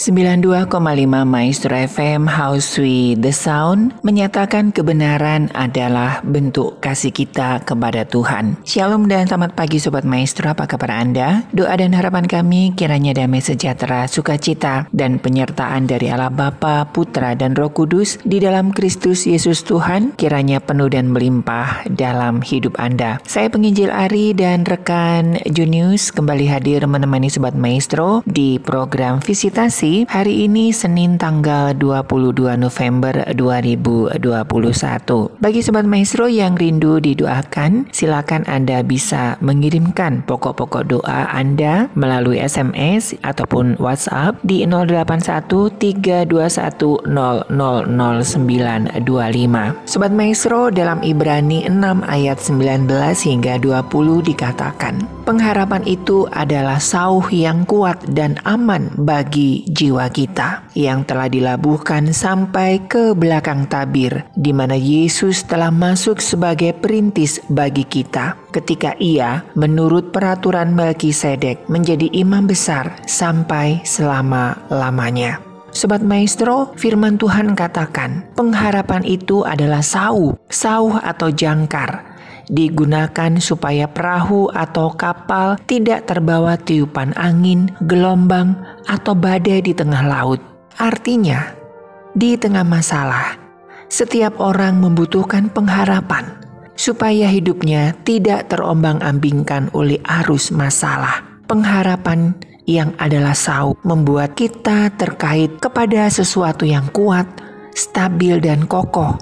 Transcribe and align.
92,5 0.00 0.48
Maestro 1.28 1.76
FM 1.76 2.24
House 2.24 2.80
We 2.80 3.20
The 3.20 3.36
Sound 3.36 4.00
menyatakan 4.00 4.72
kebenaran 4.72 5.52
adalah 5.52 6.24
bentuk 6.24 6.80
kasih 6.80 7.12
kita 7.12 7.60
kepada 7.68 8.08
Tuhan. 8.08 8.56
Shalom 8.64 9.12
dan 9.12 9.28
selamat 9.28 9.52
pagi 9.52 9.76
Sobat 9.76 10.08
Maestro, 10.08 10.56
apa 10.56 10.64
kabar 10.64 11.04
Anda? 11.04 11.44
Doa 11.52 11.76
dan 11.76 11.92
harapan 11.92 12.24
kami 12.24 12.72
kiranya 12.80 13.12
damai 13.12 13.44
sejahtera, 13.44 14.08
sukacita, 14.08 14.88
dan 14.88 15.20
penyertaan 15.20 15.84
dari 15.84 16.08
Allah 16.08 16.32
Bapa, 16.32 16.88
Putra, 16.88 17.36
dan 17.36 17.52
Roh 17.52 17.68
Kudus 17.68 18.16
di 18.24 18.40
dalam 18.40 18.72
Kristus 18.72 19.28
Yesus 19.28 19.68
Tuhan 19.68 20.16
kiranya 20.16 20.64
penuh 20.64 20.88
dan 20.88 21.12
melimpah 21.12 21.84
dalam 21.92 22.40
hidup 22.40 22.72
Anda. 22.80 23.20
Saya 23.28 23.52
penginjil 23.52 23.92
Ari 23.92 24.32
dan 24.32 24.64
rekan 24.64 25.36
Junius 25.44 26.08
kembali 26.08 26.48
hadir 26.48 26.88
menemani 26.88 27.28
Sobat 27.28 27.52
Maestro 27.52 28.24
di 28.24 28.56
program 28.56 29.20
Visitasi 29.20 29.89
hari 30.06 30.46
ini 30.46 30.70
Senin 30.70 31.18
tanggal 31.18 31.74
22 31.74 32.54
November 32.54 33.26
2021. 33.34 34.22
Bagi 35.42 35.66
Sobat 35.66 35.82
Maestro 35.82 36.30
yang 36.30 36.54
rindu 36.54 37.02
didoakan, 37.02 37.90
silakan 37.90 38.46
Anda 38.46 38.86
bisa 38.86 39.34
mengirimkan 39.42 40.22
pokok-pokok 40.30 40.86
doa 40.86 41.26
Anda 41.34 41.90
melalui 41.98 42.38
SMS 42.38 43.18
ataupun 43.26 43.82
WhatsApp 43.82 44.38
di 44.46 44.62
081321000925. 44.70 47.50
Sobat 49.90 50.14
Maestro 50.14 50.70
dalam 50.70 51.02
Ibrani 51.02 51.66
6 51.66 52.06
ayat 52.06 52.38
19 52.38 52.86
hingga 53.26 53.58
20 53.58 54.22
dikatakan, 54.22 55.02
pengharapan 55.26 55.82
itu 55.82 56.30
adalah 56.30 56.78
sauh 56.78 57.26
yang 57.34 57.66
kuat 57.66 57.98
dan 58.14 58.38
aman 58.46 58.94
bagi 58.94 59.66
jiwa 59.80 60.12
kita 60.12 60.68
yang 60.76 61.08
telah 61.08 61.32
dilabuhkan 61.32 62.12
sampai 62.12 62.84
ke 62.84 63.16
belakang 63.16 63.64
tabir 63.64 64.28
di 64.36 64.52
mana 64.52 64.76
Yesus 64.76 65.48
telah 65.48 65.72
masuk 65.72 66.20
sebagai 66.20 66.76
perintis 66.76 67.40
bagi 67.48 67.88
kita 67.88 68.36
ketika 68.52 68.92
ia 69.00 69.40
menurut 69.56 70.12
peraturan 70.12 70.76
Melkisedek 70.76 71.64
menjadi 71.72 72.12
imam 72.12 72.44
besar 72.44 72.92
sampai 73.08 73.80
selama-lamanya. 73.88 75.40
Sobat 75.70 76.02
Maestro, 76.02 76.74
firman 76.74 77.14
Tuhan 77.14 77.54
katakan, 77.54 78.26
pengharapan 78.34 79.06
itu 79.06 79.46
adalah 79.46 79.86
sauh, 79.86 80.34
sauh 80.50 80.98
atau 80.98 81.30
jangkar, 81.30 82.10
digunakan 82.50 83.38
supaya 83.38 83.86
perahu 83.86 84.50
atau 84.50 84.90
kapal 84.98 85.56
tidak 85.70 86.10
terbawa 86.10 86.58
tiupan 86.58 87.14
angin, 87.14 87.70
gelombang, 87.86 88.58
atau 88.86 89.12
badai 89.16 89.64
di 89.64 89.72
tengah 89.76 90.04
laut. 90.06 90.40
Artinya, 90.80 91.44
di 92.16 92.38
tengah 92.38 92.64
masalah, 92.64 93.36
setiap 93.90 94.38
orang 94.40 94.80
membutuhkan 94.80 95.50
pengharapan 95.50 96.40
supaya 96.78 97.28
hidupnya 97.28 97.92
tidak 98.08 98.48
terombang-ambingkan 98.48 99.68
oleh 99.76 100.00
arus 100.24 100.48
masalah. 100.48 101.20
Pengharapan 101.44 102.32
yang 102.64 102.94
adalah 102.96 103.34
sau 103.34 103.74
membuat 103.82 104.38
kita 104.38 104.88
terkait 104.94 105.58
kepada 105.58 106.06
sesuatu 106.08 106.62
yang 106.62 106.86
kuat, 106.94 107.26
stabil, 107.74 108.38
dan 108.38 108.64
kokoh 108.64 109.18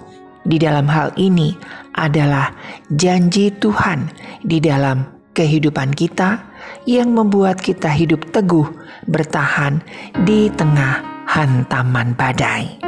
di 0.48 0.56
dalam 0.56 0.88
hal 0.88 1.12
ini 1.20 1.52
adalah 1.92 2.52
janji 2.94 3.52
Tuhan 3.52 4.08
di 4.40 4.62
dalam 4.64 5.04
kehidupan 5.36 5.92
kita 5.92 6.47
yang 6.88 7.12
membuat 7.12 7.60
kita 7.60 7.88
hidup 7.92 8.32
teguh 8.32 8.66
bertahan 9.06 9.80
di 10.24 10.48
tengah 10.52 11.26
hantaman 11.28 12.16
badai. 12.16 12.87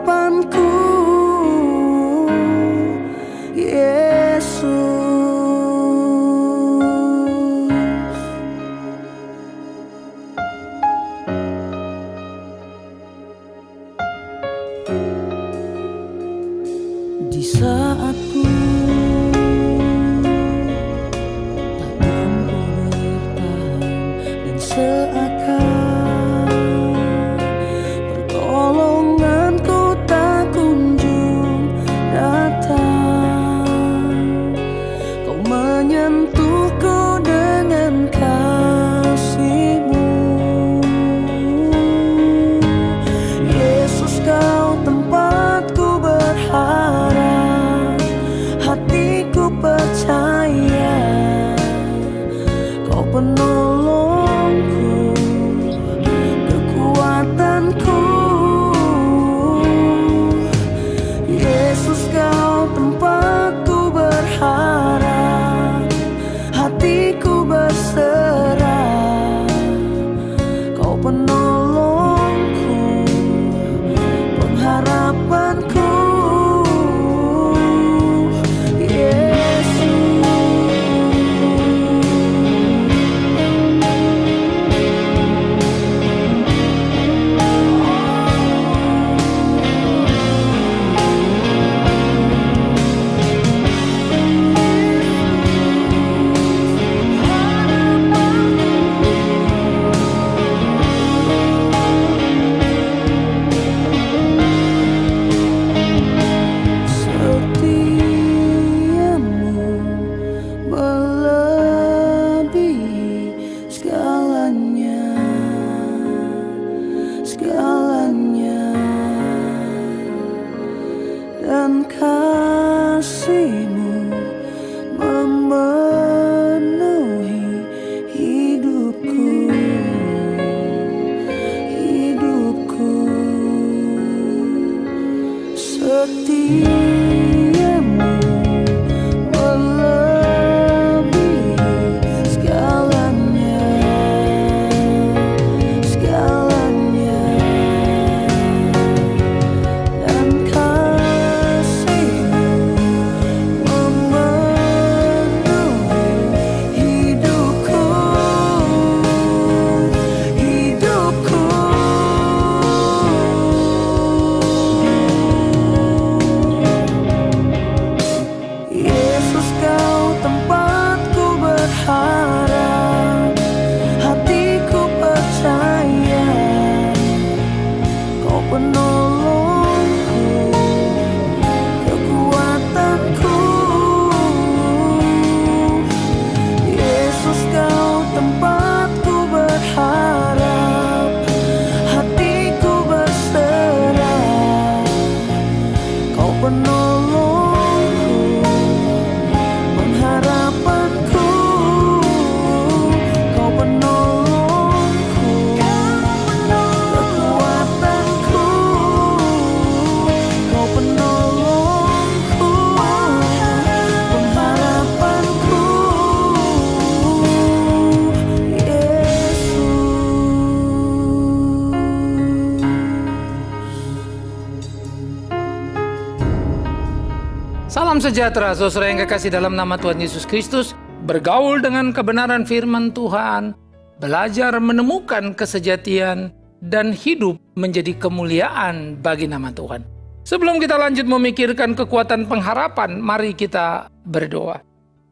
sejahtera, 228.11 228.51
saudara 228.51 228.91
yang 228.91 228.99
kekasih 229.07 229.31
dalam 229.31 229.55
nama 229.55 229.79
Tuhan 229.79 230.03
Yesus 230.03 230.27
Kristus. 230.27 230.75
Bergaul 231.07 231.63
dengan 231.63 231.95
kebenaran 231.95 232.43
firman 232.43 232.91
Tuhan, 232.91 233.55
belajar 234.03 234.51
menemukan 234.59 235.31
kesejatian, 235.31 236.35
dan 236.59 236.91
hidup 236.91 237.39
menjadi 237.55 237.95
kemuliaan 237.95 238.99
bagi 238.99 239.31
nama 239.31 239.55
Tuhan. 239.55 239.87
Sebelum 240.27 240.59
kita 240.59 240.75
lanjut 240.75 241.07
memikirkan 241.07 241.71
kekuatan 241.71 242.27
pengharapan, 242.27 242.99
mari 242.99 243.31
kita 243.31 243.87
berdoa. 244.03 244.59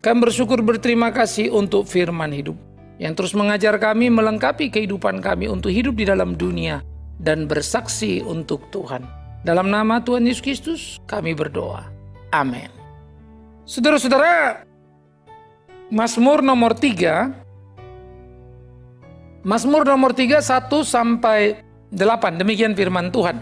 Kami 0.04 0.20
bersyukur 0.20 0.60
berterima 0.60 1.16
kasih 1.16 1.56
untuk 1.56 1.88
firman 1.88 2.36
hidup 2.36 2.60
yang 3.00 3.16
terus 3.16 3.32
mengajar 3.32 3.80
kami 3.80 4.12
melengkapi 4.12 4.68
kehidupan 4.68 5.24
kami 5.24 5.48
untuk 5.48 5.72
hidup 5.72 5.96
di 5.96 6.04
dalam 6.04 6.36
dunia 6.36 6.84
dan 7.18 7.48
bersaksi 7.48 8.20
untuk 8.28 8.68
Tuhan. 8.76 9.08
Dalam 9.48 9.72
nama 9.72 10.04
Tuhan 10.04 10.28
Yesus 10.28 10.44
Kristus 10.44 10.82
kami 11.08 11.32
berdoa. 11.32 11.88
Amin. 12.36 12.79
Saudara-saudara, 13.70 14.66
Mazmur 15.94 16.42
nomor 16.42 16.74
3 16.74 19.46
Mazmur 19.46 19.86
nomor 19.86 20.18
3 20.18 20.42
1 20.42 20.74
sampai 20.82 21.62
8 21.94 22.42
demikian 22.42 22.74
firman 22.74 23.14
Tuhan. 23.14 23.38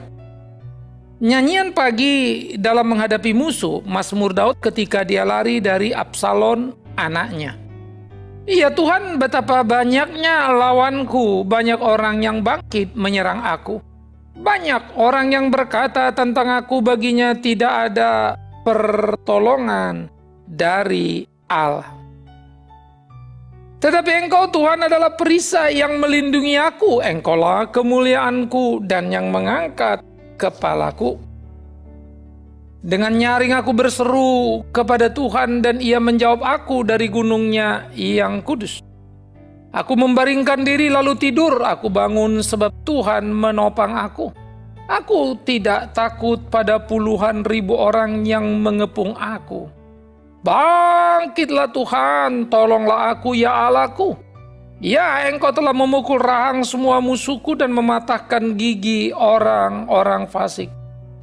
Nyanyian 1.23 1.71
pagi 1.71 2.51
dalam 2.59 2.91
menghadapi 2.91 3.31
musuh 3.31 3.79
Mazmur 3.87 4.35
Daud 4.35 4.59
ketika 4.59 5.07
dia 5.07 5.23
lari 5.23 5.63
dari 5.63 5.95
Absalom 5.95 6.75
anaknya. 6.99 7.55
Iya 8.43 8.75
Tuhan 8.75 9.23
betapa 9.23 9.63
banyaknya 9.63 10.51
lawanku, 10.51 11.47
banyak 11.47 11.79
orang 11.79 12.19
yang 12.19 12.43
bangkit 12.43 12.91
menyerang 12.99 13.47
aku. 13.47 13.79
Banyak 14.35 14.99
orang 14.99 15.31
yang 15.31 15.47
berkata 15.47 16.11
tentang 16.11 16.51
aku 16.51 16.83
baginya 16.83 17.31
tidak 17.31 17.95
ada 17.95 18.35
pertolongan 18.67 20.16
dari 20.47 21.27
Allah. 21.51 21.93
Tetapi 23.77 24.25
engkau 24.25 24.49
Tuhan 24.49 24.89
adalah 24.89 25.13
perisai 25.13 25.77
yang 25.77 26.01
melindungi 26.01 26.57
aku. 26.57 26.97
Engkaulah 26.97 27.69
kemuliaanku 27.69 28.81
dan 28.89 29.13
yang 29.13 29.29
mengangkat 29.29 30.01
kepalaku. 30.33 31.21
Dengan 32.81 33.13
nyaring 33.13 33.53
aku 33.53 33.71
berseru 33.77 34.65
kepada 34.73 35.13
Tuhan 35.13 35.61
dan 35.61 35.77
ia 35.77 36.01
menjawab 36.01 36.41
aku 36.41 36.87
dari 36.87 37.05
gunungnya 37.11 37.85
yang 37.93 38.41
kudus. 38.41 38.81
Aku 39.75 39.93
membaringkan 39.93 40.65
diri 40.65 40.89
lalu 40.89 41.13
tidur, 41.19 41.61
aku 41.61 41.91
bangun 41.91 42.41
sebab 42.41 42.71
Tuhan 42.81 43.29
menopang 43.29 43.93
aku. 43.93 44.33
Aku 44.87 45.35
tidak 45.43 45.91
takut 45.93 46.39
pada 46.47 46.79
puluhan 46.79 47.43
ribu 47.43 47.75
orang 47.75 48.23
yang 48.23 48.63
mengepung 48.63 49.13
aku. 49.19 49.76
Bangkitlah 50.45 51.69
Tuhan, 51.73 52.47
tolonglah 52.47 53.17
aku 53.17 53.33
ya 53.33 53.69
Allahku. 53.69 54.17
Ya, 54.77 55.25
engkau 55.25 55.49
telah 55.49 55.73
memukul 55.73 56.21
rahang 56.21 56.61
semua 56.61 57.01
musuhku 57.01 57.57
dan 57.57 57.73
mematahkan 57.73 58.53
gigi 58.53 59.09
orang-orang 59.09 60.29
fasik. 60.29 60.69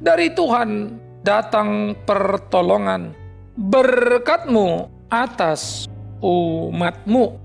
Dari 0.03 0.27
Tuhan 0.35 0.99
datang 1.23 1.95
pertolongan, 2.03 3.15
berkatmu 3.55 4.91
atas 5.07 5.87
umatmu. 6.19 7.39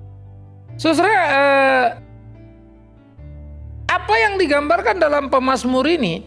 Saudara, 0.75 1.15
eh, 1.15 1.87
apa 3.87 4.15
yang 4.19 4.35
digambarkan 4.35 4.99
dalam 4.99 5.31
pemazmur 5.31 5.87
ini 5.87 6.27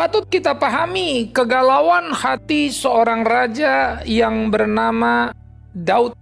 patut 0.00 0.24
kita 0.32 0.56
pahami 0.56 1.28
kegalauan 1.28 2.16
hati 2.16 2.72
seorang 2.72 3.20
raja 3.20 4.00
yang 4.08 4.48
bernama 4.48 5.28
Daud. 5.76 6.16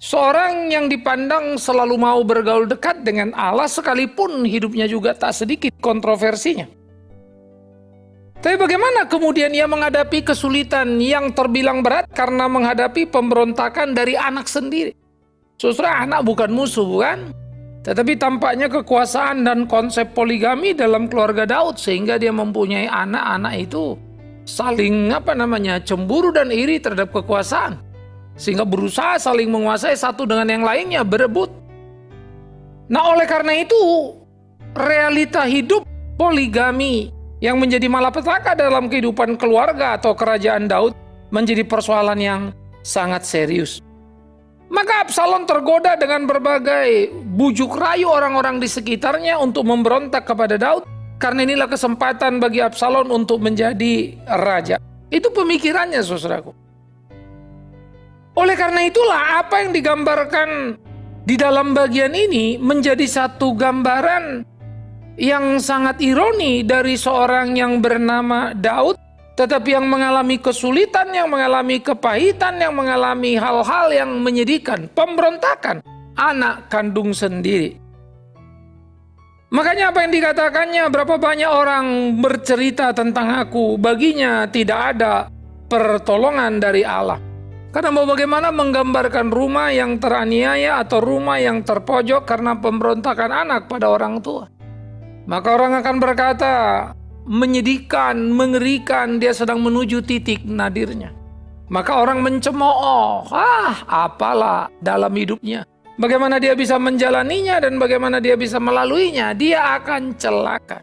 Seorang 0.00 0.72
yang 0.72 0.88
dipandang 0.88 1.60
selalu 1.60 2.00
mau 2.00 2.24
bergaul 2.24 2.64
dekat 2.64 3.04
dengan 3.04 3.36
Allah 3.36 3.68
sekalipun 3.68 4.40
hidupnya 4.48 4.88
juga 4.88 5.12
tak 5.12 5.36
sedikit 5.36 5.68
kontroversinya. 5.84 6.64
Tapi 8.40 8.56
bagaimana 8.56 9.04
kemudian 9.04 9.52
ia 9.52 9.68
menghadapi 9.68 10.24
kesulitan 10.24 10.96
yang 10.96 11.36
terbilang 11.36 11.84
berat 11.84 12.08
karena 12.16 12.48
menghadapi 12.48 13.04
pemberontakan 13.04 13.92
dari 13.92 14.16
anak 14.16 14.48
sendiri? 14.48 14.96
Saudara, 15.60 16.08
anak 16.08 16.24
bukan 16.24 16.48
musuh, 16.56 16.88
bukan? 16.88 17.36
Tetapi 17.88 18.20
tampaknya 18.20 18.68
kekuasaan 18.68 19.48
dan 19.48 19.64
konsep 19.64 20.12
poligami 20.12 20.76
dalam 20.76 21.08
keluarga 21.08 21.48
Daud 21.48 21.80
sehingga 21.80 22.20
dia 22.20 22.28
mempunyai 22.28 22.84
anak-anak 22.84 23.54
itu 23.64 23.96
saling 24.44 25.08
apa 25.08 25.32
namanya 25.32 25.80
cemburu 25.80 26.28
dan 26.28 26.52
iri 26.52 26.76
terhadap 26.84 27.16
kekuasaan 27.16 27.80
sehingga 28.36 28.68
berusaha 28.68 29.16
saling 29.16 29.48
menguasai 29.48 29.96
satu 29.96 30.28
dengan 30.28 30.52
yang 30.52 30.68
lainnya 30.68 31.00
berebut. 31.00 31.48
Nah, 32.92 33.16
oleh 33.16 33.24
karena 33.24 33.56
itu 33.56 33.80
realita 34.76 35.48
hidup 35.48 35.88
poligami 36.20 37.08
yang 37.40 37.56
menjadi 37.56 37.88
malapetaka 37.88 38.52
dalam 38.52 38.92
kehidupan 38.92 39.40
keluarga 39.40 39.96
atau 39.96 40.12
kerajaan 40.12 40.68
Daud 40.68 40.92
menjadi 41.32 41.64
persoalan 41.64 42.20
yang 42.20 42.42
sangat 42.84 43.24
serius. 43.24 43.80
Maka 44.68 45.08
Absalom 45.08 45.48
tergoda 45.48 45.96
dengan 45.96 46.28
berbagai 46.28 47.08
bujuk 47.12 47.72
rayu 47.72 48.12
orang-orang 48.12 48.60
di 48.60 48.68
sekitarnya 48.68 49.40
untuk 49.40 49.64
memberontak 49.64 50.28
kepada 50.28 50.60
Daud 50.60 50.84
karena 51.16 51.48
inilah 51.48 51.72
kesempatan 51.72 52.36
bagi 52.36 52.60
Absalom 52.60 53.08
untuk 53.08 53.40
menjadi 53.40 54.12
raja. 54.28 54.76
Itu 55.08 55.32
pemikirannya 55.32 56.04
saudaraku. 56.04 56.52
Oleh 58.36 58.54
karena 58.54 58.84
itulah 58.84 59.40
apa 59.40 59.64
yang 59.64 59.72
digambarkan 59.72 60.78
di 61.24 61.34
dalam 61.34 61.72
bagian 61.72 62.12
ini 62.12 62.60
menjadi 62.60 63.02
satu 63.08 63.56
gambaran 63.56 64.46
yang 65.18 65.58
sangat 65.58 65.98
ironi 65.98 66.62
dari 66.62 66.94
seorang 66.94 67.56
yang 67.58 67.82
bernama 67.82 68.54
Daud 68.54 69.07
tetapi 69.38 69.78
yang 69.78 69.86
mengalami 69.86 70.42
kesulitan, 70.42 71.14
yang 71.14 71.30
mengalami 71.30 71.78
kepahitan, 71.78 72.58
yang 72.58 72.74
mengalami 72.74 73.38
hal-hal 73.38 73.86
yang 73.94 74.10
menyedihkan, 74.18 74.90
pemberontakan, 74.90 75.78
anak 76.18 76.66
kandung 76.66 77.14
sendiri. 77.14 77.78
Makanya 79.54 79.94
apa 79.94 80.02
yang 80.02 80.12
dikatakannya, 80.12 80.84
berapa 80.90 81.14
banyak 81.22 81.50
orang 81.54 81.86
bercerita 82.18 82.90
tentang 82.90 83.38
aku, 83.38 83.78
baginya 83.78 84.50
tidak 84.50 84.98
ada 84.98 85.30
pertolongan 85.70 86.58
dari 86.58 86.82
Allah. 86.82 87.22
Karena 87.70 87.94
mau 87.94 88.10
bagaimana 88.10 88.50
menggambarkan 88.50 89.30
rumah 89.30 89.70
yang 89.70 90.02
teraniaya 90.02 90.82
atau 90.82 90.98
rumah 90.98 91.38
yang 91.38 91.62
terpojok 91.62 92.26
karena 92.26 92.58
pemberontakan 92.58 93.46
anak 93.46 93.70
pada 93.70 93.86
orang 93.86 94.18
tua. 94.18 94.50
Maka 95.30 95.48
orang 95.54 95.78
akan 95.78 95.96
berkata, 96.02 96.54
menyedihkan, 97.28 98.32
mengerikan, 98.32 99.20
dia 99.20 99.36
sedang 99.36 99.60
menuju 99.60 100.00
titik 100.00 100.42
nadirnya. 100.48 101.12
Maka 101.68 102.00
orang 102.00 102.24
mencemooh, 102.24 103.28
ah 103.28 103.84
apalah 103.84 104.72
dalam 104.80 105.12
hidupnya. 105.12 105.68
Bagaimana 106.00 106.40
dia 106.40 106.56
bisa 106.56 106.80
menjalaninya 106.80 107.60
dan 107.60 107.76
bagaimana 107.76 108.24
dia 108.24 108.40
bisa 108.40 108.56
melaluinya, 108.56 109.36
dia 109.36 109.76
akan 109.76 110.16
celaka. 110.16 110.80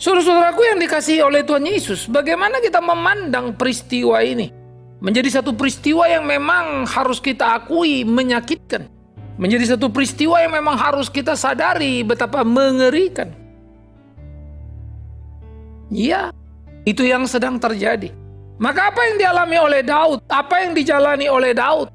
Saudara-saudaraku 0.00 0.64
yang 0.64 0.78
dikasihi 0.80 1.20
oleh 1.20 1.44
Tuhan 1.44 1.68
Yesus, 1.68 2.08
bagaimana 2.08 2.56
kita 2.64 2.80
memandang 2.80 3.52
peristiwa 3.52 4.24
ini? 4.24 4.48
Menjadi 5.04 5.40
satu 5.40 5.52
peristiwa 5.52 6.08
yang 6.08 6.24
memang 6.24 6.88
harus 6.88 7.20
kita 7.20 7.60
akui 7.60 8.08
menyakitkan. 8.08 8.88
Menjadi 9.36 9.76
satu 9.76 9.92
peristiwa 9.92 10.40
yang 10.40 10.56
memang 10.56 10.76
harus 10.76 11.12
kita 11.12 11.36
sadari 11.36 12.00
betapa 12.00 12.40
mengerikan. 12.44 13.39
Iya, 15.90 16.30
itu 16.86 17.02
yang 17.02 17.26
sedang 17.26 17.58
terjadi. 17.58 18.14
Maka 18.60 18.92
apa 18.92 19.00
yang 19.10 19.16
dialami 19.18 19.56
oleh 19.58 19.82
Daud, 19.82 20.22
apa 20.30 20.54
yang 20.62 20.72
dijalani 20.76 21.26
oleh 21.26 21.50
Daud, 21.50 21.88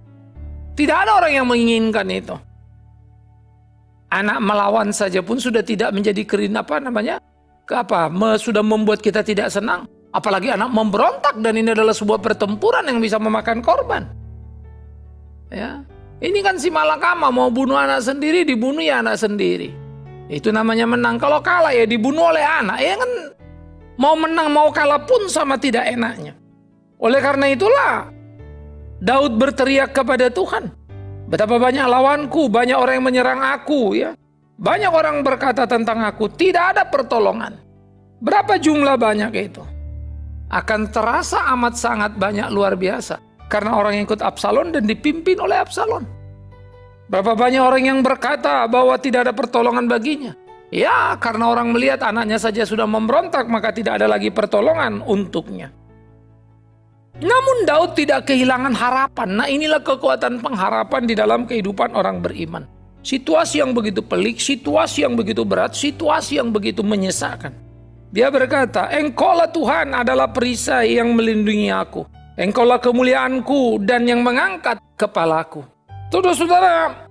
tidak 0.76 1.08
ada 1.08 1.12
orang 1.24 1.34
yang 1.34 1.48
menginginkan 1.48 2.08
itu. 2.12 2.36
Anak 4.12 4.40
melawan 4.44 4.92
saja 4.92 5.24
pun 5.24 5.40
sudah 5.40 5.64
tidak 5.64 5.96
menjadi 5.96 6.24
kerin 6.28 6.58
apa 6.58 6.82
namanya? 6.82 7.22
Ke 7.66 7.82
apa? 7.82 8.12
Me, 8.12 8.38
sudah 8.38 8.62
membuat 8.62 9.02
kita 9.02 9.24
tidak 9.26 9.50
senang. 9.50 9.88
Apalagi 10.16 10.52
anak 10.52 10.72
memberontak 10.72 11.36
dan 11.44 11.60
ini 11.60 11.76
adalah 11.76 11.92
sebuah 11.92 12.24
pertempuran 12.24 12.88
yang 12.88 13.04
bisa 13.04 13.20
memakan 13.20 13.60
korban. 13.60 14.08
Ya. 15.52 15.84
Ini 16.24 16.40
kan 16.40 16.56
si 16.56 16.72
Malakama 16.72 17.28
mau 17.28 17.52
bunuh 17.52 17.76
anak 17.76 18.00
sendiri, 18.00 18.48
dibunuh 18.48 18.80
ya 18.80 19.04
anak 19.04 19.20
sendiri. 19.20 19.76
Itu 20.32 20.50
namanya 20.50 20.88
menang. 20.88 21.20
Kalau 21.20 21.44
kalah 21.44 21.76
ya 21.76 21.84
dibunuh 21.84 22.32
oleh 22.32 22.42
anak. 22.42 22.80
Ya 22.80 22.96
kan 22.96 23.12
Mau 23.96 24.16
menang 24.20 24.52
mau 24.52 24.70
kalah 24.72 25.04
pun 25.04 25.28
sama 25.32 25.56
tidak 25.56 25.88
enaknya. 25.88 26.36
Oleh 27.00 27.20
karena 27.24 27.52
itulah 27.52 28.12
Daud 29.00 29.40
berteriak 29.40 29.96
kepada 29.96 30.28
Tuhan. 30.32 30.72
Betapa 31.32 31.58
banyak 31.58 31.86
lawanku, 31.88 32.52
banyak 32.52 32.78
orang 32.78 33.02
yang 33.02 33.08
menyerang 33.08 33.42
aku 33.42 33.96
ya. 33.98 34.14
Banyak 34.56 34.92
orang 34.92 35.20
berkata 35.20 35.68
tentang 35.68 36.00
aku, 36.04 36.32
tidak 36.32 36.76
ada 36.76 36.84
pertolongan. 36.88 37.60
Berapa 38.24 38.56
jumlah 38.56 38.96
banyak 38.96 39.32
itu? 39.36 39.76
akan 40.52 40.94
terasa 40.94 41.50
amat 41.58 41.74
sangat 41.76 42.12
banyak 42.16 42.48
luar 42.54 42.78
biasa. 42.78 43.18
Karena 43.46 43.78
orang 43.78 44.02
yang 44.02 44.06
ikut 44.10 44.26
Absalom 44.26 44.74
dan 44.74 44.90
dipimpin 44.90 45.38
oleh 45.38 45.62
Absalom. 45.62 46.02
Berapa 47.06 47.38
banyak 47.38 47.62
orang 47.62 47.84
yang 47.86 48.00
berkata 48.02 48.66
bahwa 48.66 48.98
tidak 48.98 49.30
ada 49.30 49.34
pertolongan 49.38 49.86
baginya. 49.86 50.34
Ya, 50.76 51.16
karena 51.24 51.48
orang 51.56 51.72
melihat 51.72 52.04
anaknya 52.04 52.36
saja 52.36 52.68
sudah 52.68 52.84
memberontak, 52.84 53.48
maka 53.48 53.72
tidak 53.72 53.96
ada 54.04 54.12
lagi 54.12 54.28
pertolongan 54.28 55.00
untuknya. 55.08 55.72
Namun 57.16 57.64
Daud 57.64 57.96
tidak 57.96 58.28
kehilangan 58.28 58.76
harapan. 58.76 59.40
Nah 59.40 59.48
inilah 59.48 59.80
kekuatan 59.80 60.44
pengharapan 60.44 61.08
di 61.08 61.16
dalam 61.16 61.48
kehidupan 61.48 61.96
orang 61.96 62.20
beriman. 62.20 62.68
Situasi 63.08 63.64
yang 63.64 63.72
begitu 63.72 64.04
pelik, 64.04 64.44
situasi 64.44 65.08
yang 65.08 65.16
begitu 65.16 65.48
berat, 65.48 65.72
situasi 65.72 66.44
yang 66.44 66.52
begitu 66.52 66.84
menyesakan. 66.84 67.56
Dia 68.12 68.28
berkata, 68.28 68.92
Engkaulah 68.92 69.48
Tuhan 69.48 69.96
adalah 69.96 70.28
perisai 70.28 71.00
yang 71.00 71.16
melindungi 71.16 71.72
aku. 71.72 72.04
Engkaulah 72.36 72.84
kemuliaanku 72.84 73.80
dan 73.80 74.04
yang 74.04 74.20
mengangkat 74.20 74.76
kepalaku. 75.00 75.64
Saudara-saudara, 76.12 77.05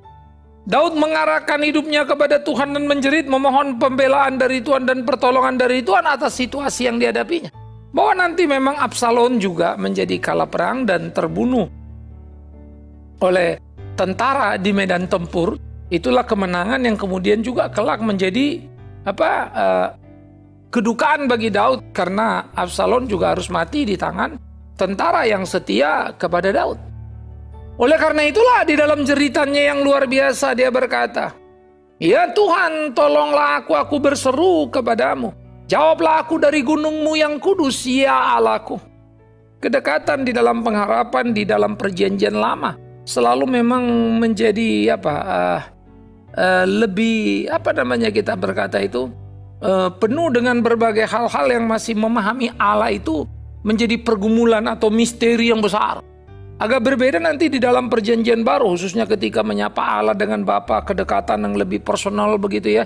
Daud 0.65 0.97
mengarahkan 0.97 1.61
hidupnya 1.61 2.09
kepada 2.09 2.41
Tuhan 2.41 2.73
dan 2.73 2.89
menjerit 2.89 3.29
memohon 3.29 3.77
pembelaan 3.77 4.41
dari 4.41 4.65
Tuhan 4.65 4.89
dan 4.89 5.05
pertolongan 5.05 5.61
dari 5.61 5.85
Tuhan 5.85 6.09
atas 6.09 6.41
situasi 6.41 6.89
yang 6.89 6.97
dihadapinya. 6.97 7.53
Bahwa 7.93 8.25
nanti 8.27 8.49
memang 8.49 8.81
Absalom 8.81 9.37
juga 9.37 9.77
menjadi 9.77 10.17
kalah 10.17 10.49
perang 10.49 10.89
dan 10.89 11.13
terbunuh 11.13 11.69
oleh 13.21 13.61
tentara 13.95 14.57
di 14.57 14.73
medan 14.73 15.05
tempur. 15.05 15.61
Itulah 15.93 16.25
kemenangan 16.25 16.81
yang 16.81 16.97
kemudian 16.97 17.45
juga 17.45 17.69
kelak 17.69 18.01
menjadi 18.01 18.65
apa 19.05 19.31
uh, 19.53 19.89
kedukaan 20.73 21.29
bagi 21.29 21.53
Daud 21.53 21.93
karena 21.93 22.51
Absalom 22.57 23.05
juga 23.05 23.37
harus 23.37 23.53
mati 23.53 23.85
di 23.85 24.01
tangan 24.01 24.41
tentara 24.81 25.29
yang 25.29 25.45
setia 25.45 26.17
kepada 26.17 26.51
Daud. 26.51 26.94
Oleh 27.75 27.99
karena 27.99 28.23
itulah 28.23 28.63
di 28.63 28.79
dalam 28.79 29.03
jeritannya 29.03 29.63
yang 29.67 29.83
luar 29.83 30.07
biasa 30.07 30.55
dia 30.55 30.71
berkata, 30.71 31.35
Ya 31.99 32.31
Tuhan 32.31 32.95
tolonglah 32.95 33.63
aku, 33.63 33.75
aku 33.75 33.97
berseru 33.99 34.71
kepadamu. 34.71 35.35
Jawablah 35.67 36.23
aku 36.23 36.39
dari 36.39 36.63
gunungmu 36.63 37.19
yang 37.19 37.43
kudus, 37.43 37.83
ya 37.89 38.39
Allahku. 38.39 38.79
Kedekatan 39.59 40.23
di 40.23 40.31
dalam 40.31 40.61
pengharapan 40.61 41.33
di 41.33 41.43
dalam 41.49 41.75
perjanjian 41.75 42.37
lama 42.37 42.77
selalu 43.09 43.59
memang 43.59 43.85
menjadi 44.21 44.93
apa 44.93 45.15
uh, 45.25 45.61
uh, 46.37 46.65
lebih 46.69 47.49
apa 47.49 47.73
namanya 47.73 48.13
kita 48.13 48.37
berkata 48.37 48.85
itu 48.85 49.09
uh, 49.65 49.89
penuh 49.89 50.29
dengan 50.29 50.61
berbagai 50.61 51.09
hal-hal 51.09 51.49
yang 51.49 51.65
masih 51.65 51.97
memahami 51.97 52.53
Allah 52.61 52.93
itu 52.93 53.25
menjadi 53.65 53.97
pergumulan 54.05 54.69
atau 54.69 54.93
misteri 54.93 55.49
yang 55.49 55.65
besar. 55.65 56.05
Agak 56.55 56.87
berbeda 56.87 57.19
nanti 57.19 57.51
di 57.51 57.59
dalam 57.59 57.91
perjanjian 57.91 58.47
baru, 58.47 58.79
khususnya 58.79 59.05
ketika 59.11 59.43
menyapa 59.43 59.83
Allah 59.83 60.15
dengan 60.15 60.47
Bapa, 60.47 60.87
kedekatan 60.87 61.43
yang 61.43 61.55
lebih 61.59 61.83
personal 61.83 62.39
begitu 62.39 62.83
ya. 62.83 62.85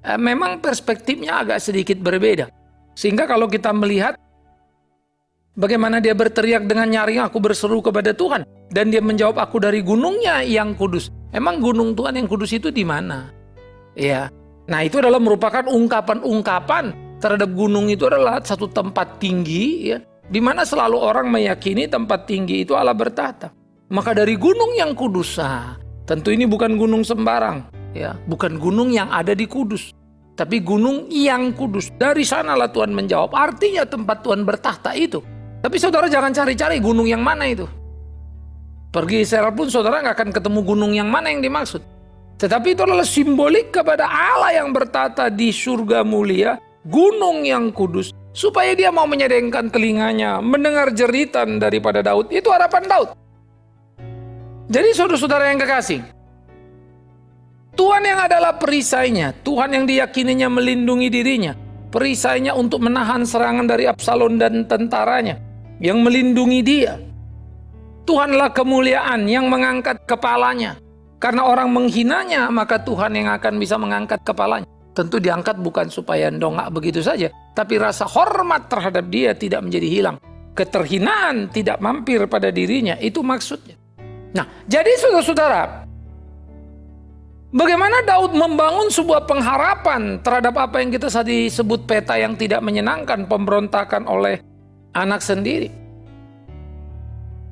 Eh, 0.00 0.16
memang 0.16 0.64
perspektifnya 0.64 1.44
agak 1.44 1.60
sedikit 1.60 2.00
berbeda. 2.00 2.48
Sehingga 2.96 3.28
kalau 3.28 3.44
kita 3.44 3.76
melihat 3.76 4.16
bagaimana 5.52 6.00
dia 6.00 6.16
berteriak 6.16 6.64
dengan 6.64 6.88
nyaring, 6.88 7.20
aku 7.20 7.36
berseru 7.38 7.84
kepada 7.84 8.16
Tuhan. 8.16 8.48
Dan 8.72 8.88
dia 8.88 9.04
menjawab, 9.04 9.36
aku 9.36 9.60
dari 9.60 9.84
gunungnya 9.84 10.40
yang 10.40 10.72
kudus. 10.72 11.12
Emang 11.30 11.60
gunung 11.60 11.92
Tuhan 11.92 12.16
yang 12.16 12.26
kudus 12.30 12.56
itu 12.56 12.72
di 12.72 12.86
mana? 12.88 13.28
Ya, 13.92 14.32
Nah 14.70 14.86
itu 14.86 15.02
adalah 15.02 15.18
merupakan 15.18 15.66
ungkapan-ungkapan 15.66 17.18
terhadap 17.18 17.50
gunung 17.58 17.90
itu 17.90 18.06
adalah 18.06 18.38
satu 18.38 18.70
tempat 18.70 19.18
tinggi 19.18 19.92
ya 19.92 19.98
di 20.30 20.38
mana 20.38 20.62
selalu 20.62 20.96
orang 20.96 21.26
meyakini 21.26 21.90
tempat 21.90 22.30
tinggi 22.30 22.62
itu 22.62 22.78
Allah 22.78 22.94
bertata. 22.94 23.50
Maka 23.90 24.14
dari 24.14 24.38
gunung 24.38 24.78
yang 24.78 24.94
kudus, 24.94 25.42
tentu 26.06 26.30
ini 26.30 26.46
bukan 26.46 26.78
gunung 26.78 27.02
sembarang, 27.02 27.66
ya, 27.90 28.14
bukan 28.30 28.54
gunung 28.62 28.94
yang 28.94 29.10
ada 29.10 29.34
di 29.34 29.50
Kudus, 29.50 29.90
tapi 30.38 30.62
gunung 30.64 31.10
yang 31.12 31.52
kudus. 31.52 31.92
Dari 31.98 32.24
sanalah 32.24 32.72
Tuhan 32.72 32.96
menjawab. 32.96 33.36
Artinya 33.36 33.84
tempat 33.84 34.24
Tuhan 34.24 34.46
bertahta 34.46 34.96
itu. 34.96 35.20
Tapi 35.60 35.76
saudara 35.76 36.08
jangan 36.08 36.32
cari-cari 36.32 36.80
gunung 36.80 37.04
yang 37.04 37.20
mana 37.20 37.44
itu. 37.44 37.68
Pergi 38.88 39.22
Israel 39.22 39.52
pun 39.52 39.68
saudara 39.68 40.00
nggak 40.00 40.16
akan 40.16 40.30
ketemu 40.32 40.60
gunung 40.64 40.92
yang 40.96 41.12
mana 41.12 41.28
yang 41.28 41.44
dimaksud. 41.44 41.84
Tetapi 42.40 42.72
itu 42.72 42.80
adalah 42.80 43.04
simbolik 43.04 43.68
kepada 43.68 44.08
Allah 44.08 44.64
yang 44.64 44.72
bertata 44.72 45.28
di 45.28 45.52
surga 45.52 46.00
mulia, 46.08 46.56
gunung 46.88 47.44
yang 47.44 47.68
kudus, 47.68 48.16
supaya 48.30 48.74
dia 48.78 48.90
mau 48.94 49.06
menyedengkan 49.06 49.70
telinganya, 49.70 50.38
mendengar 50.38 50.94
jeritan 50.94 51.58
daripada 51.58 52.02
Daud. 52.02 52.30
Itu 52.30 52.50
harapan 52.50 52.86
Daud. 52.86 53.08
Jadi 54.70 54.88
saudara-saudara 54.94 55.50
yang 55.50 55.58
kekasih, 55.58 56.00
Tuhan 57.74 58.02
yang 58.06 58.20
adalah 58.22 58.54
perisainya, 58.54 59.34
Tuhan 59.42 59.74
yang 59.74 59.84
diyakininya 59.86 60.46
melindungi 60.46 61.10
dirinya, 61.10 61.58
perisainya 61.90 62.54
untuk 62.54 62.78
menahan 62.86 63.26
serangan 63.26 63.66
dari 63.66 63.90
Absalom 63.90 64.38
dan 64.38 64.62
tentaranya, 64.70 65.38
yang 65.82 65.98
melindungi 66.06 66.60
dia. 66.62 67.02
Tuhanlah 68.06 68.54
kemuliaan 68.54 69.26
yang 69.26 69.50
mengangkat 69.50 70.06
kepalanya. 70.06 70.78
Karena 71.20 71.44
orang 71.44 71.68
menghinanya, 71.68 72.48
maka 72.48 72.80
Tuhan 72.80 73.12
yang 73.12 73.28
akan 73.36 73.60
bisa 73.60 73.76
mengangkat 73.76 74.24
kepalanya. 74.24 74.64
Tentu 74.96 75.20
diangkat 75.20 75.60
bukan 75.60 75.86
supaya 75.92 76.32
dongak 76.32 76.72
begitu 76.72 77.04
saja, 77.04 77.28
tapi 77.60 77.76
rasa 77.76 78.08
hormat 78.08 78.72
terhadap 78.72 79.04
dia 79.12 79.36
tidak 79.36 79.60
menjadi 79.60 79.88
hilang. 79.92 80.16
Keterhinaan 80.56 81.52
tidak 81.52 81.76
mampir 81.84 82.24
pada 82.24 82.48
dirinya, 82.48 82.96
itu 82.96 83.20
maksudnya. 83.20 83.76
Nah, 84.32 84.64
jadi 84.64 84.88
saudara-saudara, 84.96 85.84
bagaimana 87.52 88.00
Daud 88.08 88.32
membangun 88.32 88.88
sebuah 88.88 89.28
pengharapan 89.28 90.24
terhadap 90.24 90.56
apa 90.56 90.80
yang 90.80 90.88
kita 90.88 91.12
tadi 91.12 91.52
sebut 91.52 91.84
peta 91.84 92.16
yang 92.16 92.32
tidak 92.40 92.64
menyenangkan, 92.64 93.28
pemberontakan 93.28 94.08
oleh 94.08 94.40
anak 94.96 95.20
sendiri. 95.20 95.68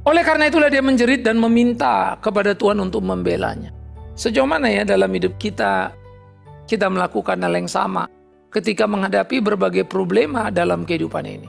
Oleh 0.09 0.25
karena 0.25 0.49
itulah 0.49 0.73
dia 0.73 0.81
menjerit 0.81 1.21
dan 1.21 1.37
meminta 1.37 2.17
kepada 2.25 2.57
Tuhan 2.57 2.81
untuk 2.81 3.05
membelanya. 3.05 3.77
Sejauh 4.17 4.49
mana 4.49 4.73
ya 4.73 4.89
dalam 4.89 5.13
hidup 5.13 5.37
kita 5.37 5.93
kita 6.65 6.89
melakukan 6.89 7.39
hal 7.39 7.53
yang 7.55 7.69
sama 7.69 8.09
ketika 8.49 8.89
menghadapi 8.89 9.41
berbagai 9.41 9.85
problema 9.85 10.51
dalam 10.53 10.85
kehidupan 10.85 11.25
ini. 11.25 11.49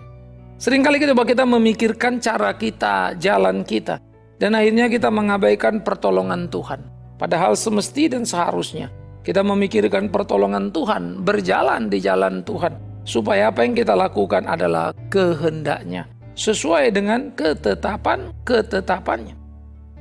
Seringkali 0.59 0.99
kita 0.99 1.15
kita 1.15 1.45
memikirkan 1.47 2.19
cara 2.19 2.51
kita, 2.55 3.13
jalan 3.15 3.63
kita, 3.63 3.99
dan 4.39 4.55
akhirnya 4.59 4.89
kita 4.91 5.07
mengabaikan 5.07 5.79
pertolongan 5.79 6.51
Tuhan. 6.51 6.83
Padahal 7.15 7.55
semesti 7.55 8.11
dan 8.11 8.27
seharusnya 8.27 8.91
kita 9.23 9.43
memikirkan 9.43 10.09
pertolongan 10.11 10.71
Tuhan, 10.75 11.23
berjalan 11.23 11.87
di 11.87 12.03
jalan 12.03 12.43
Tuhan, 12.43 12.75
supaya 13.07 13.47
apa 13.51 13.63
yang 13.63 13.75
kita 13.75 13.95
lakukan 13.95 14.47
adalah 14.47 14.93
kehendaknya, 15.07 16.07
sesuai 16.35 16.91
dengan 16.91 17.31
ketetapan-ketetapannya. 17.35 19.35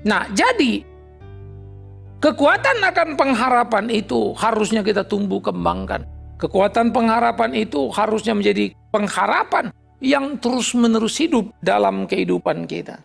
Nah, 0.07 0.31
jadi 0.35 0.87
Kekuatan 2.19 2.83
akan 2.83 3.15
pengharapan 3.15 3.87
itu 3.95 4.35
harusnya 4.35 4.83
kita 4.83 5.07
tumbuh 5.07 5.39
kembangkan. 5.39 6.03
Kekuatan 6.39 6.95
pengharapan 6.95 7.51
itu 7.59 7.91
harusnya 7.91 8.31
menjadi 8.31 8.71
pengharapan 8.95 9.75
yang 9.99 10.39
terus-menerus 10.39 11.19
hidup 11.19 11.51
dalam 11.59 12.07
kehidupan 12.07 12.63
kita. 12.71 13.03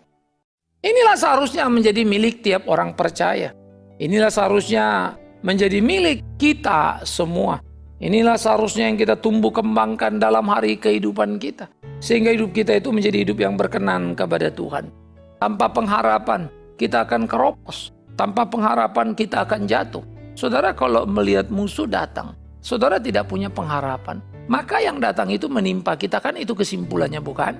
Inilah 0.85 1.17
seharusnya 1.17 1.65
menjadi 1.65 2.05
milik 2.05 2.45
tiap 2.45 2.69
orang 2.69 2.93
percaya. 2.93 3.49
Inilah 3.97 4.29
seharusnya 4.29 5.17
menjadi 5.41 5.81
milik 5.81 6.21
kita 6.37 7.01
semua. 7.09 7.57
Inilah 7.97 8.37
seharusnya 8.37 8.91
yang 8.91 8.99
kita 9.01 9.17
tumbuh 9.17 9.49
kembangkan 9.49 10.21
dalam 10.21 10.45
hari 10.51 10.77
kehidupan 10.77 11.41
kita. 11.41 11.71
Sehingga 12.03 12.35
hidup 12.35 12.51
kita 12.53 12.77
itu 12.77 12.91
menjadi 12.91 13.23
hidup 13.23 13.37
yang 13.39 13.55
berkenan 13.55 14.13
kepada 14.13 14.51
Tuhan. 14.51 14.91
Tanpa 15.39 15.71
pengharapan, 15.71 16.51
kita 16.75 17.07
akan 17.07 17.25
keropos. 17.25 17.95
Tanpa 18.13 18.43
pengharapan 18.45 19.15
kita 19.15 19.47
akan 19.47 19.65
jatuh. 19.65 20.03
Saudara 20.35 20.75
kalau 20.75 21.07
melihat 21.07 21.47
musuh 21.47 21.87
datang, 21.87 22.35
saudara 22.63 22.97
tidak 22.97 23.27
punya 23.27 23.51
pengharapan. 23.51 24.23
Maka 24.47 24.79
yang 24.79 25.03
datang 25.03 25.29
itu 25.29 25.51
menimpa 25.51 25.99
kita 25.99 26.23
kan 26.23 26.39
itu 26.39 26.55
kesimpulannya 26.55 27.19
bukan? 27.19 27.53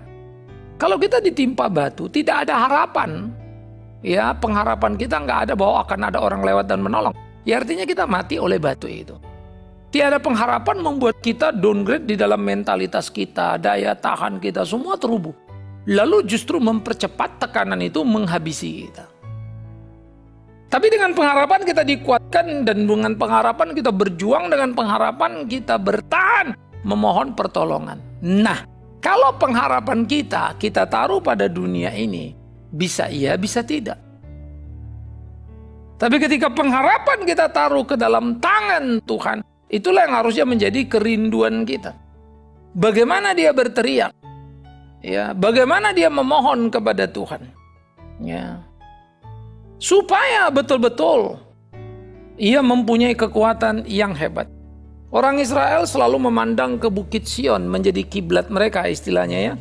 Kalau 0.80 0.96
kita 0.98 1.20
ditimpa 1.20 1.68
batu, 1.68 2.08
tidak 2.08 2.48
ada 2.48 2.56
harapan. 2.66 3.30
Ya, 4.04 4.36
pengharapan 4.36 5.00
kita 5.00 5.20
nggak 5.22 5.40
ada 5.48 5.54
bahwa 5.56 5.84
akan 5.86 6.00
ada 6.12 6.20
orang 6.20 6.42
lewat 6.44 6.66
dan 6.68 6.84
menolong. 6.84 7.16
Ya 7.44 7.60
artinya 7.60 7.88
kita 7.88 8.08
mati 8.08 8.40
oleh 8.40 8.60
batu 8.60 8.88
itu. 8.88 9.16
Tiada 9.94 10.18
pengharapan 10.18 10.82
membuat 10.82 11.22
kita 11.22 11.54
downgrade 11.54 12.10
di 12.10 12.18
dalam 12.18 12.42
mentalitas 12.42 13.14
kita, 13.14 13.62
daya 13.62 13.94
tahan 13.94 14.42
kita 14.42 14.66
semua 14.66 14.98
terubuh. 14.98 15.38
Lalu 15.86 16.26
justru 16.26 16.58
mempercepat 16.58 17.38
tekanan 17.38 17.78
itu 17.78 18.02
menghabisi 18.02 18.90
kita. 18.90 19.13
Tapi 20.74 20.90
dengan 20.90 21.14
pengharapan 21.14 21.62
kita 21.62 21.86
dikuatkan 21.86 22.66
dan 22.66 22.90
dengan 22.90 23.14
pengharapan 23.14 23.78
kita 23.78 23.94
berjuang 23.94 24.50
dengan 24.50 24.74
pengharapan 24.74 25.46
kita 25.46 25.78
bertahan 25.78 26.58
memohon 26.82 27.38
pertolongan. 27.38 28.02
Nah, 28.26 28.74
Kalau 29.04 29.36
pengharapan 29.36 30.08
kita, 30.08 30.56
kita 30.56 30.88
taruh 30.88 31.20
pada 31.20 31.52
dunia 31.52 31.92
ini, 31.92 32.32
bisa 32.72 33.12
iya, 33.12 33.36
bisa 33.36 33.60
tidak. 33.60 34.00
Tapi 36.00 36.16
ketika 36.24 36.48
pengharapan 36.48 37.28
kita 37.28 37.52
taruh 37.52 37.84
ke 37.84 38.00
dalam 38.00 38.40
tangan 38.40 39.04
Tuhan, 39.04 39.44
itulah 39.68 40.08
yang 40.08 40.16
harusnya 40.24 40.48
menjadi 40.48 40.88
kerinduan 40.88 41.68
kita. 41.68 41.92
Bagaimana 42.72 43.36
dia 43.36 43.52
berteriak? 43.52 44.16
Ya, 45.04 45.36
bagaimana 45.36 45.92
dia 45.92 46.08
memohon 46.08 46.72
kepada 46.72 47.04
Tuhan? 47.04 47.44
Ya. 48.24 48.64
Supaya 49.84 50.48
betul-betul 50.48 51.36
ia 52.40 52.64
mempunyai 52.64 53.12
kekuatan 53.20 53.84
yang 53.84 54.16
hebat. 54.16 54.48
Orang 55.12 55.44
Israel 55.44 55.84
selalu 55.84 56.32
memandang 56.32 56.80
ke 56.80 56.88
Bukit 56.88 57.28
Sion 57.28 57.68
menjadi 57.68 58.00
kiblat 58.08 58.48
mereka 58.48 58.88
istilahnya 58.88 59.52
ya. 59.52 59.54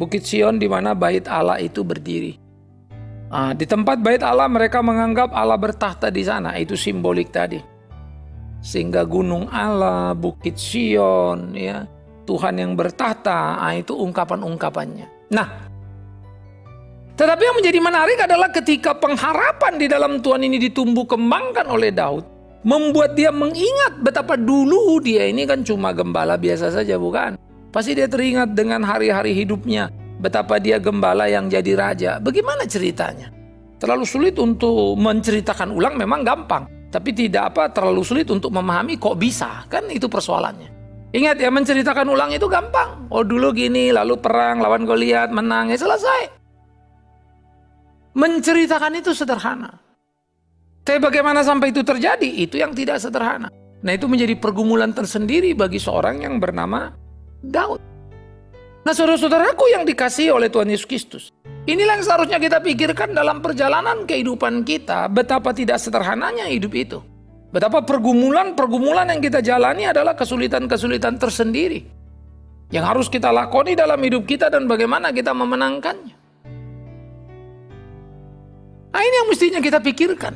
Bukit 0.00 0.24
Sion 0.24 0.56
di 0.56 0.64
mana 0.64 0.96
bait 0.96 1.28
Allah 1.28 1.60
itu 1.60 1.84
berdiri. 1.84 2.40
Nah, 3.28 3.52
di 3.52 3.68
tempat 3.68 4.00
bait 4.00 4.24
Allah 4.24 4.48
mereka 4.48 4.80
menganggap 4.80 5.28
Allah 5.36 5.60
bertahta 5.60 6.08
di 6.08 6.24
sana. 6.24 6.56
Itu 6.56 6.72
simbolik 6.72 7.28
tadi. 7.28 7.60
Sehingga 8.64 9.04
gunung 9.04 9.44
Allah, 9.52 10.16
Bukit 10.16 10.56
Sion, 10.56 11.52
ya 11.52 11.84
Tuhan 12.24 12.58
yang 12.58 12.72
bertahta, 12.80 13.60
nah, 13.60 13.76
itu 13.76 13.92
ungkapan-ungkapannya. 13.92 15.30
Nah, 15.30 15.65
tetapi 17.16 17.42
yang 17.48 17.56
menjadi 17.56 17.80
menarik 17.80 18.18
adalah 18.20 18.48
ketika 18.52 18.92
pengharapan 18.92 19.80
di 19.80 19.88
dalam 19.88 20.20
Tuhan 20.20 20.44
ini 20.44 20.60
ditumbuh 20.60 21.08
kembangkan 21.08 21.64
oleh 21.66 21.88
Daud 21.88 22.36
membuat 22.66 23.14
dia 23.14 23.30
mengingat 23.30 24.02
betapa 24.02 24.34
dulu 24.34 24.98
dia 24.98 25.30
ini 25.30 25.46
kan 25.46 25.62
cuma 25.62 25.94
gembala 25.94 26.34
biasa 26.34 26.74
saja 26.74 26.98
bukan? 26.98 27.38
Pasti 27.70 27.94
dia 27.94 28.10
teringat 28.10 28.56
dengan 28.56 28.82
hari-hari 28.82 29.36
hidupnya, 29.36 29.92
betapa 30.18 30.56
dia 30.56 30.80
gembala 30.80 31.30
yang 31.30 31.46
jadi 31.46 31.72
raja. 31.76 32.12
Bagaimana 32.18 32.64
ceritanya? 32.64 33.30
Terlalu 33.76 34.04
sulit 34.08 34.34
untuk 34.40 34.96
menceritakan 34.96 35.76
ulang 35.76 35.94
memang 36.00 36.24
gampang, 36.24 36.64
tapi 36.88 37.12
tidak 37.12 37.52
apa 37.52 37.68
terlalu 37.70 38.00
sulit 38.00 38.26
untuk 38.32 38.48
memahami 38.48 38.96
kok 38.96 39.20
bisa, 39.20 39.68
kan 39.68 39.84
itu 39.92 40.08
persoalannya. 40.08 40.72
Ingat 41.12 41.36
ya 41.36 41.52
menceritakan 41.52 42.08
ulang 42.08 42.32
itu 42.32 42.48
gampang. 42.48 43.12
Oh 43.12 43.22
dulu 43.22 43.52
gini, 43.52 43.92
lalu 43.92 44.16
perang 44.18 44.58
lawan 44.58 44.88
Goliat 44.88 45.30
menang, 45.30 45.68
ya 45.70 45.78
selesai. 45.78 46.45
Menceritakan 48.16 48.96
itu 48.96 49.12
sederhana. 49.12 49.76
Tapi 50.80 50.96
bagaimana 50.96 51.44
sampai 51.44 51.68
itu 51.68 51.84
terjadi? 51.84 52.24
Itu 52.24 52.56
yang 52.56 52.72
tidak 52.72 52.96
sederhana. 52.96 53.52
Nah 53.84 53.92
itu 53.92 54.08
menjadi 54.08 54.32
pergumulan 54.40 54.96
tersendiri 54.96 55.52
bagi 55.52 55.76
seorang 55.76 56.24
yang 56.24 56.40
bernama 56.40 56.96
Daud. 57.44 57.76
Nah 58.88 58.94
saudara-saudaraku 58.96 59.68
yang 59.68 59.84
dikasih 59.84 60.32
oleh 60.32 60.48
Tuhan 60.48 60.72
Yesus 60.72 60.88
Kristus. 60.88 61.24
Inilah 61.68 62.00
yang 62.00 62.04
seharusnya 62.08 62.38
kita 62.40 62.64
pikirkan 62.64 63.12
dalam 63.12 63.44
perjalanan 63.44 64.08
kehidupan 64.08 64.64
kita. 64.64 65.12
Betapa 65.12 65.52
tidak 65.52 65.76
sederhananya 65.76 66.48
hidup 66.48 66.72
itu. 66.72 66.98
Betapa 67.52 67.84
pergumulan-pergumulan 67.84 69.12
yang 69.12 69.20
kita 69.20 69.44
jalani 69.44 69.92
adalah 69.92 70.16
kesulitan-kesulitan 70.16 71.20
tersendiri. 71.20 71.84
Yang 72.72 72.84
harus 72.88 73.06
kita 73.12 73.28
lakoni 73.28 73.76
dalam 73.76 74.00
hidup 74.00 74.24
kita 74.24 74.48
dan 74.48 74.64
bagaimana 74.64 75.12
kita 75.12 75.36
memenangkannya. 75.36 76.15
Nah 78.96 79.04
ini 79.04 79.12
yang 79.20 79.28
mestinya 79.28 79.60
kita 79.60 79.76
pikirkan. 79.84 80.32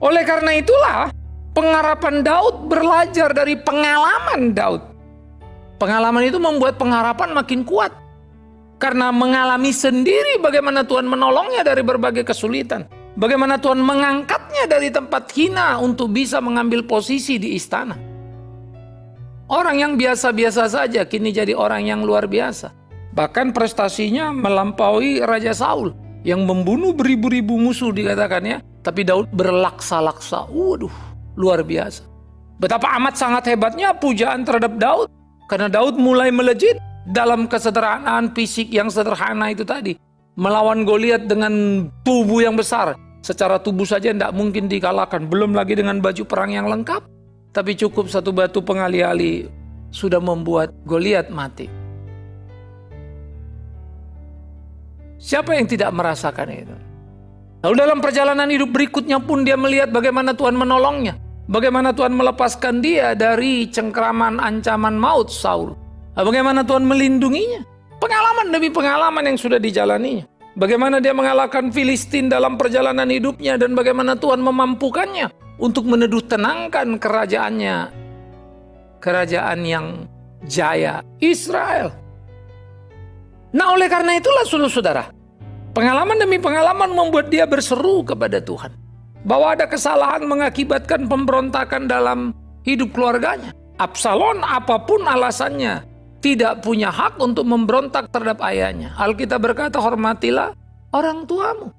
Oleh 0.00 0.24
karena 0.24 0.56
itulah 0.56 1.12
pengharapan 1.52 2.24
Daud 2.24 2.72
belajar 2.72 3.36
dari 3.36 3.52
pengalaman 3.60 4.56
Daud. 4.56 4.80
Pengalaman 5.76 6.24
itu 6.24 6.40
membuat 6.40 6.80
pengharapan 6.80 7.36
makin 7.36 7.68
kuat. 7.68 7.92
Karena 8.80 9.12
mengalami 9.12 9.76
sendiri 9.76 10.40
bagaimana 10.40 10.88
Tuhan 10.88 11.04
menolongnya 11.04 11.60
dari 11.60 11.84
berbagai 11.84 12.24
kesulitan. 12.24 12.88
Bagaimana 13.12 13.60
Tuhan 13.60 13.84
mengangkatnya 13.84 14.64
dari 14.72 14.88
tempat 14.88 15.28
hina 15.36 15.76
untuk 15.76 16.16
bisa 16.16 16.40
mengambil 16.40 16.88
posisi 16.88 17.36
di 17.36 17.60
istana. 17.60 17.92
Orang 19.52 19.84
yang 19.84 20.00
biasa-biasa 20.00 20.64
saja 20.64 21.04
kini 21.04 21.28
jadi 21.28 21.52
orang 21.52 21.84
yang 21.84 22.00
luar 22.08 22.24
biasa. 22.24 22.72
Bahkan 23.12 23.52
prestasinya 23.52 24.32
melampaui 24.32 25.20
Raja 25.20 25.52
Saul 25.52 26.01
yang 26.22 26.46
membunuh 26.46 26.94
beribu-ribu 26.94 27.58
musuh 27.58 27.90
dikatakannya 27.90 28.62
tapi 28.82 29.06
Daud 29.06 29.30
berlaksa-laksa. 29.30 30.50
Waduh, 30.50 30.90
luar 31.38 31.62
biasa. 31.62 32.02
Betapa 32.58 32.94
amat 32.98 33.18
sangat 33.18 33.50
hebatnya 33.50 33.94
pujaan 33.94 34.46
terhadap 34.46 34.78
Daud. 34.78 35.10
Karena 35.50 35.66
Daud 35.66 35.98
mulai 35.98 36.30
melejit 36.30 36.78
dalam 37.10 37.50
kesederhanaan 37.50 38.30
fisik 38.34 38.70
yang 38.70 38.86
sederhana 38.90 39.50
itu 39.50 39.66
tadi. 39.66 39.98
Melawan 40.38 40.86
Goliat 40.86 41.26
dengan 41.28 41.86
tubuh 42.06 42.40
yang 42.40 42.54
besar. 42.54 42.94
Secara 43.22 43.58
tubuh 43.58 43.86
saja 43.86 44.14
tidak 44.14 44.32
mungkin 44.34 44.70
dikalahkan. 44.70 45.26
Belum 45.26 45.52
lagi 45.52 45.74
dengan 45.74 45.98
baju 45.98 46.22
perang 46.26 46.54
yang 46.54 46.70
lengkap. 46.70 47.04
Tapi 47.52 47.76
cukup 47.76 48.08
satu 48.08 48.32
batu 48.32 48.64
pengali-ali 48.64 49.50
sudah 49.92 50.22
membuat 50.22 50.72
Goliat 50.88 51.28
mati. 51.28 51.81
Siapa 55.22 55.54
yang 55.54 55.70
tidak 55.70 55.94
merasakan 55.94 56.50
itu? 56.50 56.74
Lalu 57.62 57.74
dalam 57.78 58.02
perjalanan 58.02 58.50
hidup 58.50 58.74
berikutnya 58.74 59.22
pun 59.22 59.46
dia 59.46 59.54
melihat 59.54 59.94
bagaimana 59.94 60.34
Tuhan 60.34 60.58
menolongnya. 60.58 61.14
Bagaimana 61.46 61.94
Tuhan 61.94 62.10
melepaskan 62.18 62.82
dia 62.82 63.14
dari 63.14 63.70
cengkraman 63.70 64.42
ancaman 64.42 64.98
maut 64.98 65.30
Saul. 65.30 65.78
Bagaimana 66.18 66.66
Tuhan 66.66 66.82
melindunginya. 66.82 67.62
Pengalaman 68.02 68.50
demi 68.50 68.66
pengalaman 68.66 69.30
yang 69.30 69.38
sudah 69.38 69.62
dijalaninya. 69.62 70.26
Bagaimana 70.58 70.98
dia 70.98 71.14
mengalahkan 71.14 71.70
Filistin 71.70 72.26
dalam 72.26 72.58
perjalanan 72.58 73.06
hidupnya 73.06 73.54
dan 73.54 73.78
bagaimana 73.78 74.18
Tuhan 74.18 74.42
memampukannya 74.42 75.30
untuk 75.62 75.86
meneduh 75.86 76.26
tenangkan 76.26 76.98
kerajaannya. 76.98 77.76
Kerajaan 78.98 79.60
yang 79.62 79.86
jaya 80.50 80.98
Israel. 81.22 82.01
Nah 83.52 83.76
oleh 83.76 83.88
karena 83.88 84.16
itulah 84.16 84.44
saudara-saudara, 84.48 85.12
Pengalaman 85.72 86.20
demi 86.20 86.36
pengalaman 86.36 86.92
membuat 86.92 87.32
dia 87.32 87.48
berseru 87.48 88.04
kepada 88.04 88.44
Tuhan. 88.44 88.76
Bahwa 89.24 89.56
ada 89.56 89.64
kesalahan 89.64 90.20
mengakibatkan 90.28 91.08
pemberontakan 91.08 91.88
dalam 91.88 92.36
hidup 92.68 92.92
keluarganya. 92.92 93.56
Absalom 93.80 94.44
apa 94.44 94.84
pun 94.84 95.00
alasannya 95.08 95.80
tidak 96.20 96.60
punya 96.60 96.92
hak 96.92 97.16
untuk 97.16 97.48
memberontak 97.48 98.12
terhadap 98.12 98.44
ayahnya. 98.44 98.92
Alkitab 99.00 99.40
berkata 99.40 99.80
hormatilah 99.80 100.52
orang 100.92 101.24
tuamu. 101.24 101.72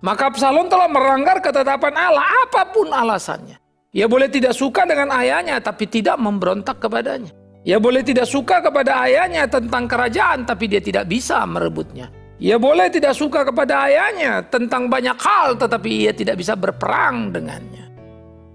Maka 0.00 0.32
Absalom 0.32 0.72
telah 0.72 0.88
melanggar 0.88 1.36
ketetapan 1.44 1.92
Allah 1.92 2.24
apa 2.48 2.72
pun 2.72 2.88
alasannya. 2.88 3.60
Ia 3.92 4.08
boleh 4.08 4.32
tidak 4.32 4.56
suka 4.56 4.88
dengan 4.88 5.12
ayahnya 5.12 5.60
tapi 5.60 5.84
tidak 5.84 6.16
memberontak 6.16 6.80
kepadanya. 6.80 7.28
Ia 7.66 7.82
boleh 7.82 8.06
tidak 8.06 8.30
suka 8.30 8.62
kepada 8.62 9.02
ayahnya 9.02 9.50
tentang 9.50 9.90
kerajaan 9.90 10.46
tapi 10.46 10.70
dia 10.70 10.78
tidak 10.78 11.10
bisa 11.10 11.42
merebutnya. 11.42 12.06
Ia 12.38 12.62
boleh 12.62 12.86
tidak 12.92 13.18
suka 13.18 13.42
kepada 13.42 13.90
ayahnya 13.90 14.44
tentang 14.46 14.86
banyak 14.86 15.18
hal, 15.18 15.58
tetapi 15.58 16.06
ia 16.06 16.12
tidak 16.12 16.38
bisa 16.38 16.54
berperang 16.54 17.34
dengannya. 17.34 17.90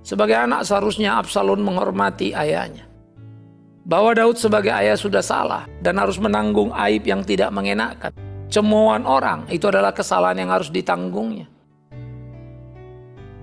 Sebagai 0.05 0.37
anak 0.37 0.63
seharusnya 0.63 1.19
Absalom 1.19 1.59
menghormati 1.59 2.31
ayahnya. 2.31 2.87
Bahwa 3.83 4.13
Daud 4.13 4.37
sebagai 4.37 4.71
ayah 4.71 4.95
sudah 4.95 5.25
salah 5.25 5.65
dan 5.81 5.97
harus 5.97 6.21
menanggung 6.21 6.69
aib 6.71 7.03
yang 7.03 7.25
tidak 7.25 7.49
mengenakan. 7.51 8.13
Cemoan 8.47 9.03
orang 9.09 9.49
itu 9.49 9.65
adalah 9.65 9.91
kesalahan 9.91 10.45
yang 10.45 10.51
harus 10.53 10.69
ditanggungnya. 10.69 11.49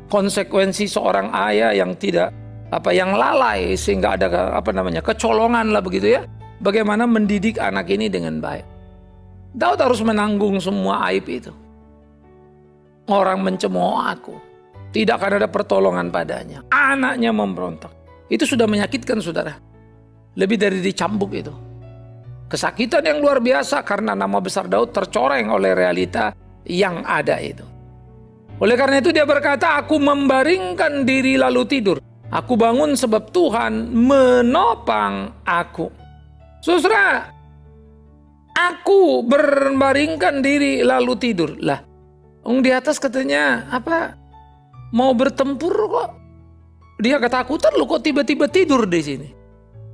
Konsekuensi 0.09 0.87
seorang 0.87 1.35
ayah 1.35 1.75
yang 1.75 1.99
tidak 1.99 2.31
apa 2.69 2.93
yang 2.93 3.17
lalai 3.17 3.73
sehingga 3.75 4.17
ada 4.17 4.29
apa 4.53 4.71
namanya 4.73 5.01
kecolongan 5.01 5.73
lah 5.73 5.81
begitu 5.81 6.21
ya. 6.21 6.23
Bagaimana 6.59 7.07
mendidik 7.07 7.63
anak 7.63 7.87
ini 7.87 8.11
dengan 8.11 8.43
baik. 8.43 8.67
Daud 9.55 9.79
harus 9.79 10.03
menanggung 10.03 10.59
semua 10.59 11.07
aib 11.09 11.25
itu. 11.31 11.55
Orang 13.09 13.47
mencemooh 13.47 14.03
aku. 14.05 14.35
Tidak 14.91 15.15
akan 15.15 15.39
ada 15.41 15.49
pertolongan 15.49 16.11
padanya. 16.11 16.67
Anaknya 16.69 17.31
memberontak. 17.31 17.93
Itu 18.29 18.45
sudah 18.45 18.67
menyakitkan 18.69 19.23
saudara. 19.23 19.55
Lebih 20.37 20.59
dari 20.61 20.79
dicambuk 20.83 21.33
itu. 21.33 21.55
Kesakitan 22.49 23.05
yang 23.05 23.21
luar 23.21 23.39
biasa 23.39 23.85
karena 23.85 24.17
nama 24.17 24.41
besar 24.41 24.67
Daud 24.67 24.93
tercoreng 24.93 25.53
oleh 25.53 25.73
realita 25.77 26.33
yang 26.67 27.05
ada 27.05 27.37
itu. 27.41 27.65
Oleh 28.59 28.75
karena 28.75 28.99
itu 28.99 29.15
dia 29.15 29.23
berkata, 29.23 29.79
aku 29.79 30.01
membaringkan 30.01 31.07
diri 31.07 31.39
lalu 31.39 31.63
tidur. 31.69 31.97
Aku 32.29 32.61
bangun 32.61 32.93
sebab 32.93 33.33
Tuhan 33.33 33.89
menopang 33.89 35.33
aku. 35.49 35.89
Susra, 36.61 37.39
Aku 38.59 39.23
berbaringkan 39.23 40.43
diri 40.43 40.83
lalu 40.83 41.15
tidur. 41.15 41.55
Lah, 41.63 41.79
Ung 42.43 42.59
di 42.59 42.75
atas 42.75 42.99
katanya 42.99 43.71
apa? 43.71 44.19
Mau 44.91 45.15
bertempur 45.15 45.71
kok. 45.71 46.11
Dia 46.99 47.23
ketakutan 47.23 47.77
lu 47.79 47.87
kok 47.87 48.03
tiba-tiba 48.03 48.51
tidur 48.51 48.83
di 48.89 49.01
sini. 49.05 49.29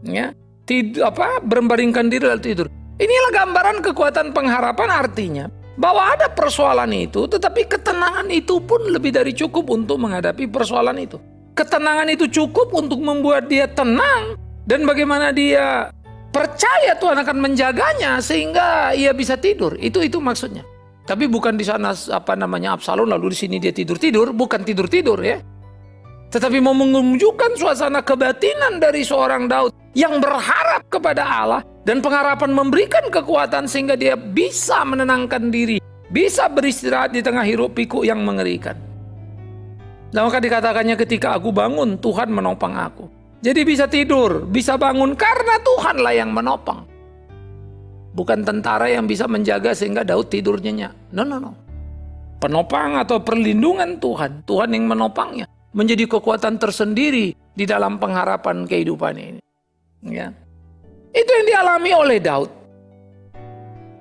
Ya, 0.09 0.33
tidur 0.65 1.05
apa? 1.13 1.45
Berbaringkan 1.45 2.09
diri 2.09 2.25
lalu 2.25 2.41
tidur. 2.41 2.67
Inilah 2.97 3.33
gambaran 3.35 3.83
kekuatan 3.85 4.33
pengharapan 4.33 4.89
artinya 4.89 5.45
bahwa 5.75 6.15
ada 6.15 6.31
persoalan 6.31 6.95
itu, 6.95 7.27
tetapi 7.27 7.67
ketenangan 7.67 8.31
itu 8.31 8.63
pun 8.63 8.81
lebih 8.87 9.13
dari 9.13 9.35
cukup 9.35 9.67
untuk 9.69 9.99
menghadapi 9.99 10.47
persoalan 10.49 11.03
itu. 11.03 11.19
Ketenangan 11.55 12.11
itu 12.11 12.27
cukup 12.27 12.75
untuk 12.75 12.99
membuat 12.99 13.47
dia 13.47 13.71
tenang 13.71 14.35
dan 14.67 14.83
bagaimana 14.83 15.31
dia 15.31 15.87
percaya 16.35 16.99
Tuhan 16.99 17.23
akan 17.23 17.37
menjaganya 17.39 18.19
sehingga 18.19 18.91
ia 18.91 19.15
bisa 19.15 19.39
tidur. 19.39 19.79
Itu 19.79 20.03
itu 20.03 20.19
maksudnya. 20.19 20.67
Tapi 21.07 21.31
bukan 21.31 21.55
di 21.55 21.63
sana 21.63 21.95
apa 21.95 22.35
namanya 22.35 22.75
Absalom 22.75 23.07
lalu 23.07 23.31
di 23.31 23.39
sini 23.39 23.57
dia 23.63 23.71
tidur-tidur, 23.71 24.35
bukan 24.35 24.67
tidur-tidur 24.67 25.23
ya. 25.23 25.39
Tetapi 26.35 26.59
mau 26.59 26.75
menunjukkan 26.75 27.55
suasana 27.55 28.03
kebatinan 28.03 28.83
dari 28.83 29.07
seorang 29.07 29.47
Daud 29.47 29.71
yang 29.95 30.19
berharap 30.19 30.91
kepada 30.91 31.23
Allah 31.23 31.63
dan 31.87 32.03
pengharapan 32.03 32.51
memberikan 32.51 33.07
kekuatan 33.15 33.71
sehingga 33.71 33.95
dia 33.95 34.19
bisa 34.19 34.83
menenangkan 34.83 35.55
diri, 35.55 35.79
bisa 36.11 36.51
beristirahat 36.51 37.15
di 37.15 37.23
tengah 37.23 37.47
hiruk 37.47 37.79
pikuk 37.79 38.03
yang 38.03 38.19
mengerikan. 38.27 38.75
Dan 40.15 40.31
maka 40.31 40.39
dikatakannya 40.39 40.95
ketika 40.95 41.35
aku 41.35 41.51
bangun, 41.51 41.99
Tuhan 41.99 42.31
menopang 42.31 42.79
aku. 42.79 43.11
Jadi 43.43 43.67
bisa 43.67 43.91
tidur, 43.91 44.47
bisa 44.47 44.79
bangun 44.79 45.19
karena 45.19 45.59
Tuhanlah 45.59 46.15
yang 46.15 46.31
menopang. 46.31 46.87
Bukan 48.15 48.47
tentara 48.47 48.87
yang 48.87 49.11
bisa 49.11 49.27
menjaga 49.27 49.75
sehingga 49.75 50.07
Daud 50.07 50.31
tidur 50.31 50.63
nyenyak. 50.63 51.11
No, 51.11 51.27
no, 51.27 51.43
no. 51.43 51.53
Penopang 52.39 52.95
atau 52.95 53.19
perlindungan 53.27 53.99
Tuhan, 53.99 54.47
Tuhan 54.47 54.71
yang 54.71 54.87
menopangnya 54.87 55.51
menjadi 55.75 56.07
kekuatan 56.07 56.63
tersendiri 56.63 57.35
di 57.35 57.65
dalam 57.67 57.99
pengharapan 57.99 58.71
kehidupan 58.71 59.19
ini. 59.19 59.43
Ya. 60.07 60.31
Itu 61.11 61.31
yang 61.43 61.47
dialami 61.51 61.91
oleh 61.91 62.19
Daud. 62.23 62.51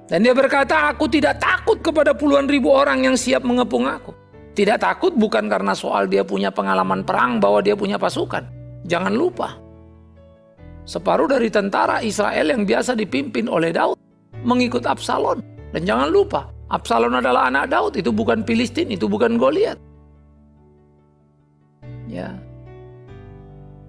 Dan 0.05 0.21
dia 0.21 0.37
berkata, 0.37 0.93
aku 0.93 1.09
tidak 1.09 1.41
takut 1.41 1.81
kepada 1.81 2.13
puluhan 2.13 2.45
ribu 2.45 2.69
orang 2.69 3.01
yang 3.01 3.17
siap 3.17 3.41
mengepung 3.41 3.89
aku. 3.89 4.13
Tidak 4.53 4.77
takut 4.77 5.17
bukan 5.17 5.49
karena 5.49 5.73
soal 5.73 6.05
dia 6.05 6.21
punya 6.21 6.53
pengalaman 6.53 7.01
perang 7.01 7.41
bahwa 7.41 7.65
dia 7.65 7.73
punya 7.73 7.97
pasukan. 7.97 8.45
Jangan 8.85 9.13
lupa. 9.13 9.57
Separuh 10.85 11.25
dari 11.25 11.49
tentara 11.49 12.05
Israel 12.05 12.53
yang 12.53 12.61
biasa 12.67 12.93
dipimpin 12.93 13.49
oleh 13.49 13.73
Daud 13.73 13.97
mengikut 14.45 14.85
Absalom. 14.85 15.41
Dan 15.73 15.89
jangan 15.89 16.13
lupa, 16.13 16.53
Absalom 16.69 17.17
adalah 17.17 17.49
anak 17.49 17.73
Daud, 17.73 17.93
itu 17.97 18.13
bukan 18.13 18.45
Filistin, 18.45 18.93
itu 18.93 19.09
bukan 19.09 19.41
Goliat. 19.41 19.79
Ya. 22.05 22.37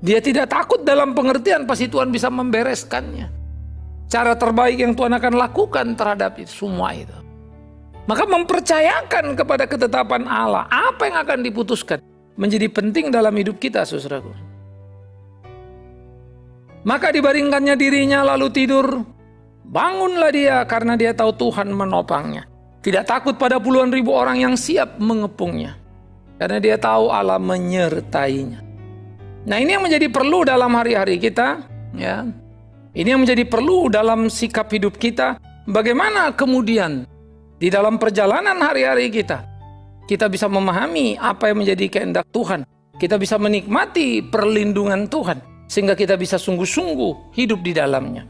Dia 0.04 0.20
tidak 0.20 0.52
takut 0.52 0.80
dalam 0.84 1.12
pengertian 1.12 1.68
pasti 1.68 1.88
Tuhan 1.88 2.08
bisa 2.08 2.32
membereskannya. 2.32 3.28
Cara 4.08 4.36
terbaik 4.36 4.76
yang 4.80 4.92
Tuhan 4.92 5.16
akan 5.16 5.34
lakukan 5.36 5.86
terhadap 5.96 6.36
itu, 6.36 6.64
semua 6.64 6.92
itu. 6.92 7.23
Maka 8.04 8.28
mempercayakan 8.28 9.32
kepada 9.32 9.64
ketetapan 9.64 10.28
Allah 10.28 10.68
apa 10.68 11.08
yang 11.08 11.18
akan 11.24 11.40
diputuskan 11.40 11.98
menjadi 12.36 12.68
penting 12.68 13.08
dalam 13.08 13.32
hidup 13.32 13.56
kita, 13.56 13.88
saudaraku. 13.88 14.34
Maka 16.84 17.08
dibaringkannya 17.08 17.74
dirinya 17.80 18.20
lalu 18.28 18.52
tidur. 18.52 18.86
Bangunlah 19.64 20.28
dia 20.28 20.60
karena 20.68 21.00
dia 21.00 21.16
tahu 21.16 21.32
Tuhan 21.32 21.72
menopangnya. 21.72 22.44
Tidak 22.84 23.08
takut 23.08 23.40
pada 23.40 23.56
puluhan 23.56 23.88
ribu 23.88 24.12
orang 24.12 24.44
yang 24.44 24.54
siap 24.60 25.00
mengepungnya. 25.00 25.80
Karena 26.36 26.60
dia 26.60 26.76
tahu 26.76 27.08
Allah 27.08 27.40
menyertainya. 27.40 28.60
Nah 29.48 29.56
ini 29.56 29.72
yang 29.72 29.88
menjadi 29.88 30.12
perlu 30.12 30.44
dalam 30.44 30.68
hari-hari 30.76 31.16
kita. 31.16 31.64
ya. 31.96 32.28
Ini 32.92 33.16
yang 33.16 33.24
menjadi 33.24 33.48
perlu 33.48 33.88
dalam 33.88 34.28
sikap 34.28 34.68
hidup 34.68 35.00
kita. 35.00 35.40
Bagaimana 35.64 36.36
kemudian 36.36 37.08
di 37.64 37.72
dalam 37.72 37.96
perjalanan 37.96 38.60
hari-hari 38.60 39.08
kita. 39.08 39.40
Kita 40.04 40.28
bisa 40.28 40.52
memahami 40.52 41.16
apa 41.16 41.48
yang 41.48 41.64
menjadi 41.64 41.88
kehendak 41.88 42.28
Tuhan. 42.28 42.68
Kita 43.00 43.16
bisa 43.16 43.40
menikmati 43.40 44.20
perlindungan 44.20 45.08
Tuhan. 45.08 45.40
Sehingga 45.64 45.96
kita 45.96 46.20
bisa 46.20 46.36
sungguh-sungguh 46.36 47.32
hidup 47.32 47.64
di 47.64 47.72
dalamnya. 47.72 48.28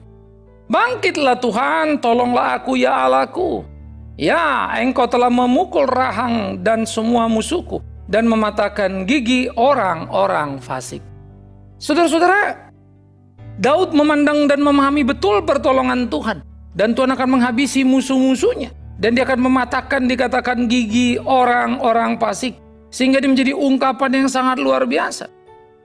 Bangkitlah 0.71 1.43
Tuhan, 1.43 1.99
tolonglah 1.99 2.63
aku 2.63 2.79
ya 2.79 3.11
Allahku. 3.11 3.67
Ya, 4.15 4.71
engkau 4.79 5.11
telah 5.11 5.27
memukul 5.27 5.91
rahang 5.91 6.63
dan 6.63 6.87
semua 6.87 7.27
musuhku 7.27 7.83
dan 8.07 8.31
mematahkan 8.31 9.03
gigi 9.03 9.51
orang-orang 9.59 10.63
fasik. 10.63 11.03
Saudara-saudara, 11.83 12.71
Daud 13.59 13.99
memandang 13.99 14.47
dan 14.47 14.63
memahami 14.63 15.03
betul 15.03 15.43
pertolongan 15.43 16.07
Tuhan. 16.07 16.39
Dan 16.71 16.95
Tuhan 16.95 17.11
akan 17.11 17.29
menghabisi 17.35 17.83
musuh-musuhnya. 17.83 18.84
Dan 19.05 19.21
dia 19.21 19.29
akan 19.29 19.53
mematahkan 19.53 20.09
dikatakan 20.09 20.65
gigi 20.65 21.21
orang-orang 21.21 22.17
fasik. 22.17 22.57
Sehingga 22.89 23.21
dia 23.21 23.29
menjadi 23.29 23.53
ungkapan 23.53 24.25
yang 24.25 24.29
sangat 24.33 24.57
luar 24.57 24.89
biasa. 24.89 25.29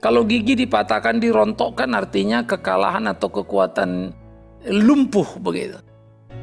Kalau 0.00 0.24
gigi 0.24 0.56
dipatahkan, 0.56 1.20
dirontokkan 1.20 1.92
artinya 1.92 2.40
kekalahan 2.40 3.04
atau 3.12 3.28
kekuatan 3.28 4.16
lumpuh 4.64 5.36
begitu. 5.36 5.76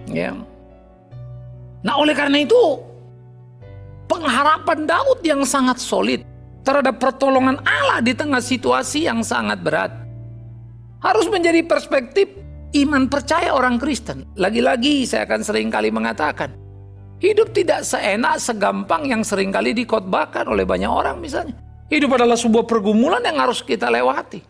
Ya. 0.06 0.38
Nah 1.82 1.98
oleh 1.98 2.13
karena 2.13 2.46
itu 2.46 2.78
pengharapan 4.06 4.86
Daud 4.86 5.26
yang 5.26 5.42
sangat 5.50 5.82
solid 5.82 6.22
terhadap 6.62 7.02
pertolongan 7.02 7.58
Allah 7.66 8.06
di 8.06 8.13
tengah 8.13 8.38
situasi 8.38 9.10
yang 9.10 9.26
sangat 9.26 9.66
berat. 9.66 9.90
Harus 11.02 11.26
menjadi 11.26 11.66
perspektif 11.66 12.30
iman 12.86 13.10
percaya 13.10 13.50
orang 13.50 13.82
Kristen. 13.82 14.30
Lagi-lagi 14.38 15.10
saya 15.10 15.26
akan 15.26 15.42
sering 15.42 15.74
kali 15.74 15.90
mengatakan, 15.90 16.66
hidup 17.21 17.53
tidak 17.53 17.86
seenak, 17.86 18.38
segampang 18.41 19.06
yang 19.10 19.21
sering 19.21 19.49
kali 19.49 19.73
dikotbahkan 19.73 20.45
oleh 20.49 20.63
banyak 20.65 20.89
orang 20.89 21.17
misalnya. 21.17 21.58
Hidup 21.88 22.19
adalah 22.19 22.36
sebuah 22.36 22.67
pergumulan 22.67 23.23
yang 23.23 23.39
harus 23.39 23.63
kita 23.63 23.88
lewati. 23.88 24.43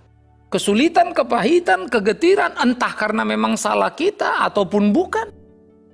Kesulitan, 0.48 1.12
kepahitan, 1.12 1.92
kegetiran, 1.92 2.56
entah 2.58 2.94
karena 2.96 3.28
memang 3.28 3.60
salah 3.60 3.92
kita 3.92 4.42
ataupun 4.48 4.96
bukan, 4.96 5.28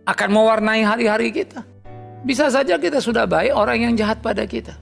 akan 0.07 0.29
mewarnai 0.29 0.85
hari-hari 0.85 1.33
kita. 1.33 1.65
Bisa 2.23 2.47
saja 2.47 2.79
kita 2.79 3.03
sudah 3.03 3.27
baik 3.27 3.51
orang 3.51 3.89
yang 3.89 3.93
jahat 3.99 4.23
pada 4.23 4.47
kita. 4.47 4.79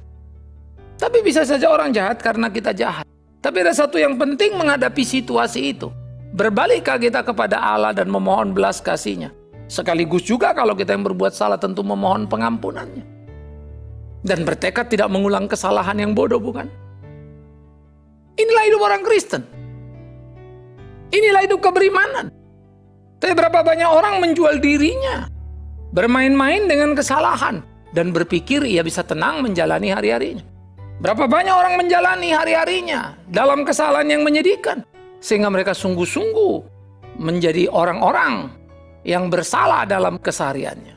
Tapi 1.01 1.25
bisa 1.25 1.41
saja 1.41 1.65
orang 1.73 1.89
jahat 1.89 2.21
karena 2.21 2.53
kita 2.53 2.77
jahat. 2.77 3.09
Tapi 3.41 3.57
ada 3.65 3.73
satu 3.73 3.97
yang 3.97 4.21
penting 4.21 4.53
menghadapi 4.53 5.01
situasi 5.01 5.73
itu. 5.73 5.89
Berbalikkah 6.37 7.01
kita 7.01 7.25
kepada 7.25 7.57
Allah 7.57 7.89
dan 7.89 8.05
memohon 8.05 8.53
belas 8.53 8.77
kasihnya. 8.77 9.33
Sekaligus 9.71 10.27
juga 10.27 10.51
kalau 10.51 10.75
kita 10.75 10.91
yang 10.91 11.07
berbuat 11.07 11.31
salah 11.31 11.55
tentu 11.55 11.79
memohon 11.79 12.27
pengampunannya. 12.27 13.07
Dan 14.19 14.43
bertekad 14.43 14.91
tidak 14.91 15.07
mengulang 15.07 15.47
kesalahan 15.47 15.95
yang 15.95 16.11
bodoh 16.11 16.43
bukan? 16.43 16.67
Inilah 18.35 18.63
hidup 18.67 18.81
orang 18.83 19.01
Kristen. 19.07 19.47
Inilah 21.15 21.47
hidup 21.47 21.63
keberimanan. 21.63 22.35
Tapi 23.23 23.31
berapa 23.31 23.63
banyak 23.63 23.87
orang 23.87 24.19
menjual 24.19 24.59
dirinya 24.59 25.31
bermain-main 25.95 26.67
dengan 26.67 26.91
kesalahan 26.91 27.63
dan 27.95 28.11
berpikir 28.11 28.67
ia 28.67 28.83
bisa 28.83 29.07
tenang 29.07 29.39
menjalani 29.39 29.87
hari-harinya. 29.87 30.43
Berapa 30.99 31.31
banyak 31.31 31.55
orang 31.55 31.79
menjalani 31.79 32.35
hari-harinya 32.35 33.15
dalam 33.31 33.63
kesalahan 33.63 34.19
yang 34.19 34.27
menyedihkan 34.27 34.83
sehingga 35.23 35.47
mereka 35.47 35.71
sungguh-sungguh 35.71 36.53
menjadi 37.23 37.71
orang-orang 37.71 38.60
yang 39.01 39.29
bersalah 39.29 39.85
dalam 39.85 40.21
kesehariannya. 40.21 40.95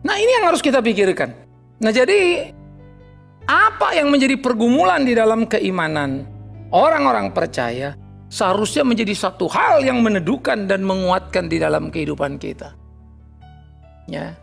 Nah, 0.00 0.16
ini 0.16 0.30
yang 0.40 0.48
harus 0.48 0.64
kita 0.64 0.80
pikirkan. 0.80 1.32
Nah, 1.80 1.92
jadi 1.92 2.52
apa 3.48 3.96
yang 3.96 4.08
menjadi 4.08 4.36
pergumulan 4.40 5.04
di 5.04 5.12
dalam 5.16 5.44
keimanan 5.44 6.24
orang-orang 6.72 7.32
percaya 7.32 7.96
seharusnya 8.30 8.86
menjadi 8.86 9.12
satu 9.12 9.50
hal 9.50 9.82
yang 9.82 10.00
meneduhkan 10.00 10.70
dan 10.70 10.86
menguatkan 10.86 11.50
di 11.50 11.58
dalam 11.58 11.90
kehidupan 11.90 12.38
kita. 12.38 12.72
Ya. 14.06 14.38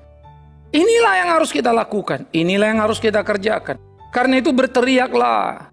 Inilah 0.76 1.14
yang 1.24 1.30
harus 1.40 1.50
kita 1.56 1.72
lakukan, 1.72 2.28
inilah 2.36 2.68
yang 2.76 2.82
harus 2.84 3.00
kita 3.00 3.24
kerjakan. 3.24 3.80
Karena 4.12 4.44
itu 4.44 4.52
berteriaklah 4.52 5.72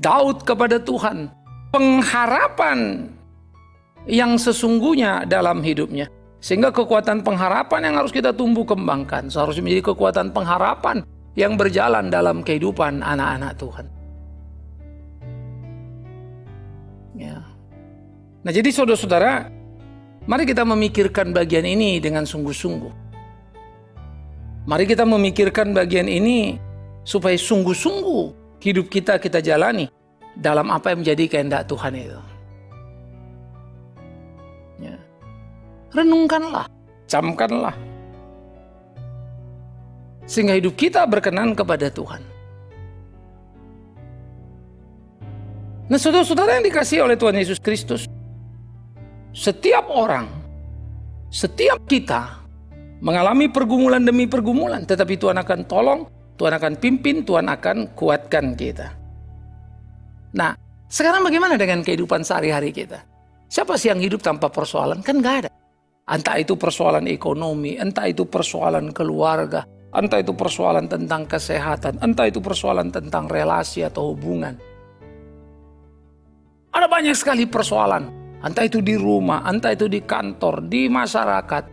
Daud 0.00 0.48
kepada 0.48 0.80
Tuhan, 0.80 1.28
pengharapan 1.68 3.12
yang 4.10 4.34
sesungguhnya 4.36 5.24
dalam 5.24 5.62
hidupnya. 5.62 6.10
Sehingga 6.40 6.72
kekuatan 6.72 7.20
pengharapan 7.20 7.92
yang 7.92 7.94
harus 8.00 8.10
kita 8.10 8.32
tumbuh 8.32 8.64
kembangkan 8.64 9.28
seharusnya 9.28 9.60
menjadi 9.60 9.92
kekuatan 9.92 10.32
pengharapan 10.32 11.04
yang 11.36 11.54
berjalan 11.54 12.08
dalam 12.08 12.40
kehidupan 12.40 13.04
anak-anak 13.04 13.52
Tuhan. 13.60 13.86
Ya. 17.14 17.44
Nah 18.40 18.52
jadi 18.56 18.72
saudara-saudara, 18.72 19.52
mari 20.24 20.48
kita 20.48 20.64
memikirkan 20.64 21.36
bagian 21.36 21.68
ini 21.68 22.00
dengan 22.00 22.24
sungguh-sungguh. 22.24 22.92
Mari 24.64 24.84
kita 24.88 25.04
memikirkan 25.04 25.76
bagian 25.76 26.08
ini 26.08 26.56
supaya 27.04 27.36
sungguh-sungguh 27.36 28.56
hidup 28.64 28.88
kita 28.88 29.20
kita 29.20 29.44
jalani 29.44 29.92
dalam 30.36 30.72
apa 30.72 30.96
yang 30.96 31.04
menjadi 31.04 31.24
kehendak 31.28 31.68
Tuhan 31.68 32.00
itu. 32.00 32.29
Renungkanlah, 35.90 36.70
camkanlah. 37.10 37.74
Sehingga 40.30 40.54
hidup 40.54 40.78
kita 40.78 41.02
berkenan 41.10 41.58
kepada 41.58 41.90
Tuhan. 41.90 42.22
Nah 45.90 45.98
saudara-saudara 45.98 46.62
yang 46.62 46.70
dikasih 46.70 47.02
oleh 47.02 47.18
Tuhan 47.18 47.34
Yesus 47.34 47.58
Kristus. 47.58 48.06
Setiap 49.34 49.90
orang, 49.90 50.30
setiap 51.34 51.82
kita 51.90 52.38
mengalami 53.02 53.50
pergumulan 53.50 54.06
demi 54.06 54.30
pergumulan. 54.30 54.86
Tetapi 54.86 55.18
Tuhan 55.18 55.42
akan 55.42 55.66
tolong, 55.66 56.06
Tuhan 56.38 56.54
akan 56.54 56.72
pimpin, 56.78 57.26
Tuhan 57.26 57.50
akan 57.50 57.98
kuatkan 57.98 58.54
kita. 58.54 58.94
Nah, 60.30 60.54
sekarang 60.86 61.26
bagaimana 61.26 61.58
dengan 61.58 61.82
kehidupan 61.82 62.22
sehari-hari 62.22 62.70
kita? 62.70 63.02
Siapa 63.50 63.74
sih 63.74 63.90
yang 63.90 63.98
hidup 63.98 64.22
tanpa 64.22 64.46
persoalan? 64.46 65.02
Kan 65.02 65.18
gak 65.18 65.46
ada. 65.46 65.50
Entah 66.10 66.42
itu 66.42 66.58
persoalan 66.58 67.06
ekonomi, 67.06 67.78
entah 67.78 68.10
itu 68.10 68.26
persoalan 68.26 68.90
keluarga, 68.90 69.62
entah 69.94 70.18
itu 70.18 70.34
persoalan 70.34 70.90
tentang 70.90 71.22
kesehatan, 71.22 72.02
entah 72.02 72.26
itu 72.26 72.42
persoalan 72.42 72.90
tentang 72.90 73.30
relasi 73.30 73.86
atau 73.86 74.10
hubungan. 74.10 74.58
Ada 76.74 76.90
banyak 76.90 77.14
sekali 77.14 77.46
persoalan, 77.46 78.10
entah 78.42 78.66
itu 78.66 78.82
di 78.82 78.98
rumah, 78.98 79.46
entah 79.46 79.70
itu 79.70 79.86
di 79.86 80.02
kantor, 80.02 80.66
di 80.66 80.90
masyarakat, 80.90 81.64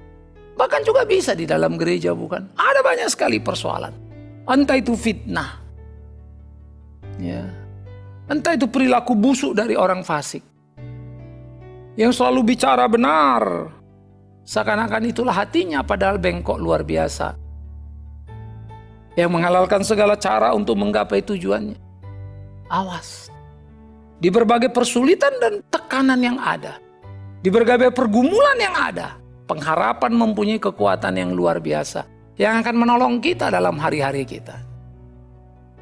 bahkan 0.53 0.85
juga 0.85 1.01
bisa 1.09 1.33
di 1.33 1.49
dalam 1.49 1.73
gereja 1.73 2.13
bukan? 2.13 2.53
Ada 2.53 2.85
banyak 2.85 3.09
sekali 3.09 3.41
persoalan. 3.41 3.93
Entah 4.45 4.77
itu 4.77 4.93
fitnah, 4.93 5.49
ya, 7.17 7.41
entah 8.29 8.53
itu 8.53 8.69
perilaku 8.69 9.17
busuk 9.17 9.57
dari 9.57 9.73
orang 9.73 10.05
fasik, 10.05 10.45
yang 11.97 12.13
selalu 12.13 12.53
bicara 12.53 12.85
benar, 12.85 13.73
seakan-akan 14.47 15.11
itulah 15.11 15.35
hatinya, 15.35 15.83
padahal 15.83 16.15
bengkok 16.15 16.55
luar 16.55 16.87
biasa, 16.87 17.35
yang 19.19 19.35
menghalalkan 19.35 19.83
segala 19.83 20.15
cara 20.15 20.55
untuk 20.55 20.79
menggapai 20.79 21.19
tujuannya. 21.19 21.75
Awas, 22.71 23.27
di 24.23 24.31
berbagai 24.31 24.71
persulitan 24.71 25.35
dan 25.43 25.59
tekanan 25.67 26.23
yang 26.23 26.39
ada, 26.39 26.79
di 27.43 27.51
berbagai 27.51 27.91
pergumulan 27.91 28.55
yang 28.55 28.75
ada, 28.75 29.19
pengharapan 29.45 30.15
mempunyai 30.15 30.59
kekuatan 30.59 31.13
yang 31.19 31.31
luar 31.35 31.59
biasa 31.59 32.07
yang 32.37 32.61
akan 32.61 32.75
menolong 32.77 33.17
kita 33.21 33.49
dalam 33.49 33.75
hari-hari 33.81 34.23
kita. 34.23 34.61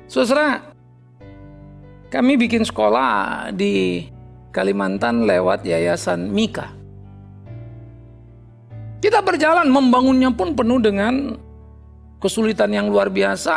Saudara, 0.07 0.61
kami 2.13 2.37
bikin 2.37 2.63
sekolah 2.63 3.49
di 3.51 4.05
Kalimantan 4.53 5.27
lewat 5.27 5.67
Yayasan 5.67 6.31
Mika. 6.31 6.74
Kita 8.99 9.21
berjalan 9.21 9.69
membangunnya 9.69 10.31
pun 10.33 10.55
penuh 10.57 10.81
dengan 10.81 11.35
kesulitan 12.19 12.73
yang 12.73 12.89
luar 12.89 13.11
biasa 13.11 13.55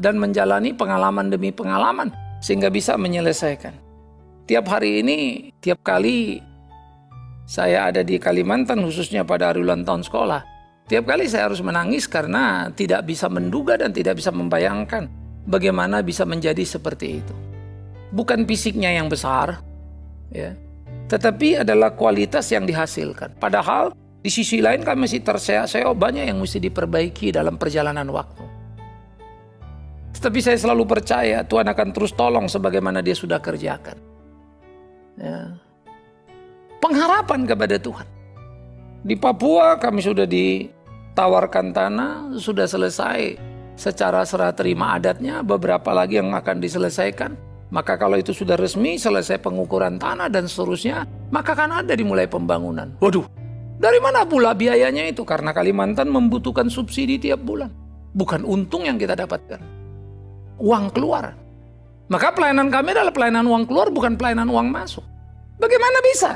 dan 0.00 0.16
menjalani 0.16 0.72
pengalaman 0.72 1.28
demi 1.28 1.52
pengalaman 1.52 2.10
sehingga 2.40 2.72
bisa 2.72 2.96
menyelesaikan 2.96 3.86
tiap 4.46 4.70
hari 4.70 5.02
ini, 5.02 5.50
tiap 5.58 5.82
kali 5.82 6.38
saya 7.46 7.90
ada 7.90 8.02
di 8.06 8.18
Kalimantan 8.18 8.82
khususnya 8.82 9.26
pada 9.26 9.50
hari 9.50 9.62
ulang 9.62 9.82
tahun 9.82 10.06
sekolah, 10.06 10.40
tiap 10.86 11.04
kali 11.06 11.26
saya 11.26 11.50
harus 11.50 11.62
menangis 11.62 12.06
karena 12.06 12.70
tidak 12.72 13.06
bisa 13.06 13.26
menduga 13.26 13.78
dan 13.78 13.90
tidak 13.90 14.18
bisa 14.22 14.30
membayangkan 14.30 15.10
bagaimana 15.46 16.00
bisa 16.02 16.22
menjadi 16.22 16.62
seperti 16.62 17.22
itu. 17.22 17.34
Bukan 18.14 18.46
fisiknya 18.46 18.94
yang 18.94 19.10
besar, 19.10 19.62
ya, 20.30 20.54
tetapi 21.10 21.66
adalah 21.66 21.94
kualitas 21.94 22.46
yang 22.54 22.66
dihasilkan. 22.66 23.34
Padahal 23.42 23.90
di 24.26 24.30
sisi 24.34 24.58
lain 24.58 24.82
kami 24.82 25.06
masih 25.06 25.22
terseok-seok 25.22 25.94
banyak 25.94 26.26
yang 26.26 26.42
mesti 26.42 26.58
diperbaiki 26.58 27.30
dalam 27.30 27.54
perjalanan 27.54 28.10
waktu. 28.10 28.42
Tetapi 30.18 30.42
saya 30.42 30.58
selalu 30.58 30.82
percaya 30.82 31.46
Tuhan 31.46 31.70
akan 31.70 31.88
terus 31.94 32.10
tolong 32.10 32.50
sebagaimana 32.50 33.06
dia 33.06 33.14
sudah 33.14 33.38
kerjakan. 33.38 33.94
Ya. 35.14 35.54
Pengharapan 36.82 37.46
kepada 37.46 37.78
Tuhan. 37.78 38.02
Di 39.06 39.14
Papua 39.14 39.78
kami 39.78 40.02
sudah 40.02 40.26
ditawarkan 40.26 41.70
tanah, 41.70 42.34
sudah 42.34 42.66
selesai 42.66 43.38
secara 43.78 44.26
serah 44.26 44.50
terima 44.50 44.98
adatnya, 44.98 45.46
beberapa 45.46 45.94
lagi 45.94 46.18
yang 46.18 46.34
akan 46.34 46.58
diselesaikan. 46.58 47.38
Maka 47.70 47.94
kalau 47.94 48.18
itu 48.18 48.34
sudah 48.34 48.58
resmi, 48.58 48.98
selesai 48.98 49.38
pengukuran 49.38 50.02
tanah 50.02 50.26
dan 50.26 50.50
seterusnya, 50.50 51.06
maka 51.30 51.54
kan 51.54 51.70
ada 51.70 51.94
dimulai 51.94 52.26
pembangunan. 52.26 52.90
Waduh, 52.98 53.45
dari 53.76 54.00
mana 54.00 54.24
pula 54.24 54.56
biayanya 54.56 55.04
itu? 55.04 55.20
Karena 55.22 55.52
Kalimantan 55.52 56.08
membutuhkan 56.08 56.72
subsidi 56.72 57.20
tiap 57.20 57.44
bulan. 57.44 57.68
Bukan 58.16 58.48
untung 58.48 58.88
yang 58.88 58.96
kita 58.96 59.12
dapatkan. 59.12 59.60
Uang 60.56 60.88
keluar. 60.96 61.36
Maka 62.08 62.32
pelayanan 62.32 62.72
kami 62.72 62.96
adalah 62.96 63.12
pelayanan 63.12 63.44
uang 63.44 63.64
keluar 63.68 63.92
bukan 63.92 64.16
pelayanan 64.16 64.48
uang 64.48 64.72
masuk. 64.72 65.04
Bagaimana 65.60 65.98
bisa? 66.00 66.30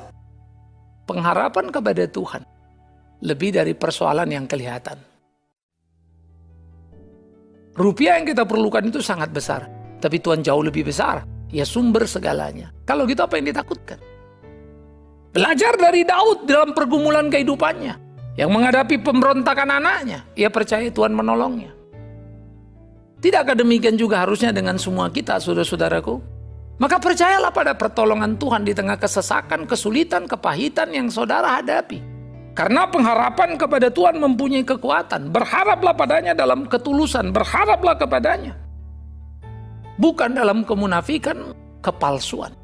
Pengharapan 1.08 1.72
kepada 1.72 2.04
Tuhan 2.04 2.42
lebih 3.24 3.56
dari 3.56 3.72
persoalan 3.72 4.28
yang 4.28 4.44
kelihatan. 4.44 4.98
Rupiah 7.76 8.20
yang 8.20 8.26
kita 8.28 8.44
perlukan 8.44 8.84
itu 8.84 9.00
sangat 9.00 9.32
besar, 9.32 9.64
tapi 10.02 10.20
Tuhan 10.20 10.44
jauh 10.44 10.60
lebih 10.60 10.84
besar. 10.84 11.24
Ya 11.50 11.64
sumber 11.64 12.04
segalanya. 12.04 12.70
Kalau 12.84 13.08
gitu 13.08 13.24
apa 13.24 13.38
yang 13.40 13.48
ditakutkan? 13.48 13.98
Belajar 15.30 15.78
dari 15.78 16.02
Daud 16.02 16.50
dalam 16.50 16.74
pergumulan 16.74 17.30
kehidupannya. 17.30 18.10
Yang 18.34 18.50
menghadapi 18.50 18.98
pemberontakan 18.98 19.68
anaknya. 19.78 20.26
Ia 20.34 20.50
percaya 20.50 20.90
Tuhan 20.90 21.14
menolongnya. 21.14 21.70
Tidakkah 23.20 23.54
demikian 23.54 24.00
juga 24.00 24.24
harusnya 24.24 24.50
dengan 24.50 24.80
semua 24.80 25.12
kita, 25.12 25.36
saudara-saudaraku? 25.38 26.18
Maka 26.80 26.96
percayalah 26.96 27.52
pada 27.52 27.76
pertolongan 27.76 28.40
Tuhan 28.40 28.64
di 28.64 28.72
tengah 28.72 28.96
kesesakan, 28.96 29.68
kesulitan, 29.68 30.24
kepahitan 30.24 30.88
yang 30.88 31.12
saudara 31.12 31.60
hadapi. 31.60 32.00
Karena 32.56 32.88
pengharapan 32.88 33.60
kepada 33.60 33.92
Tuhan 33.92 34.16
mempunyai 34.16 34.64
kekuatan. 34.64 35.28
Berharaplah 35.30 35.94
padanya 35.94 36.32
dalam 36.32 36.64
ketulusan, 36.64 37.30
berharaplah 37.30 38.00
kepadanya. 38.00 38.56
Bukan 40.00 40.32
dalam 40.32 40.64
kemunafikan, 40.64 41.52
kepalsuan. 41.84 42.56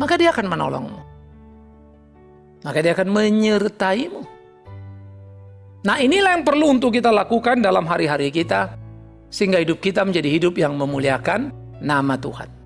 Maka 0.00 0.16
dia 0.16 0.32
akan 0.32 0.48
menolongmu. 0.48 1.07
Maka 2.66 2.78
dia 2.82 2.92
akan 2.94 3.08
menyertaimu. 3.10 4.22
Nah 5.86 5.96
inilah 6.02 6.34
yang 6.34 6.44
perlu 6.44 6.74
untuk 6.74 6.90
kita 6.90 7.14
lakukan 7.14 7.62
dalam 7.62 7.86
hari-hari 7.86 8.34
kita 8.34 8.74
sehingga 9.30 9.62
hidup 9.62 9.78
kita 9.78 10.02
menjadi 10.02 10.28
hidup 10.28 10.54
yang 10.58 10.74
memuliakan 10.74 11.54
nama 11.78 12.18
Tuhan. 12.18 12.58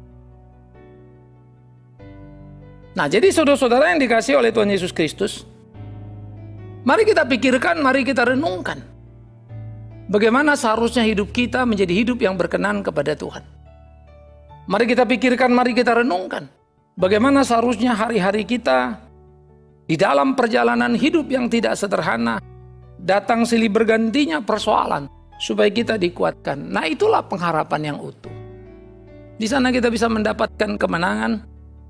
Nah, 2.92 3.09
jadi 3.09 3.33
saudara-saudara 3.33 3.96
yang 3.96 4.00
dikasih 4.05 4.37
oleh 4.37 4.52
Tuhan 4.52 4.68
Yesus 4.68 4.92
Kristus, 4.92 5.48
mari 6.85 7.09
kita 7.09 7.24
pikirkan, 7.24 7.81
mari 7.81 8.05
kita 8.05 8.28
renungkan. 8.28 8.85
Bagaimana 10.12 10.52
seharusnya 10.52 11.00
hidup 11.09 11.33
kita 11.33 11.64
menjadi 11.64 11.88
hidup 12.05 12.20
yang 12.20 12.37
berkenan 12.37 12.85
kepada 12.85 13.16
Tuhan. 13.16 13.40
Mari 14.68 14.85
kita 14.85 15.09
pikirkan, 15.09 15.48
mari 15.57 15.72
kita 15.72 16.05
renungkan. 16.05 16.52
Bagaimana 16.92 17.40
seharusnya 17.48 17.96
hari-hari 17.96 18.44
kita 18.44 19.00
di 19.87 19.99
dalam 19.99 20.38
perjalanan 20.38 20.95
hidup 20.95 21.27
yang 21.27 21.51
tidak 21.51 21.75
sederhana, 21.75 22.38
datang 23.03 23.42
silih 23.42 23.68
bergantinya 23.68 24.38
persoalan, 24.38 25.11
supaya 25.42 25.68
kita 25.75 25.99
dikuatkan. 25.99 26.71
Nah 26.71 26.87
itulah 26.87 27.27
pengharapan 27.27 27.95
yang 27.95 27.99
utuh. 27.99 28.31
Di 29.42 29.51
sana 29.51 29.75
kita 29.75 29.90
bisa 29.90 30.07
mendapatkan 30.07 30.79
kemenangan, 30.79 31.42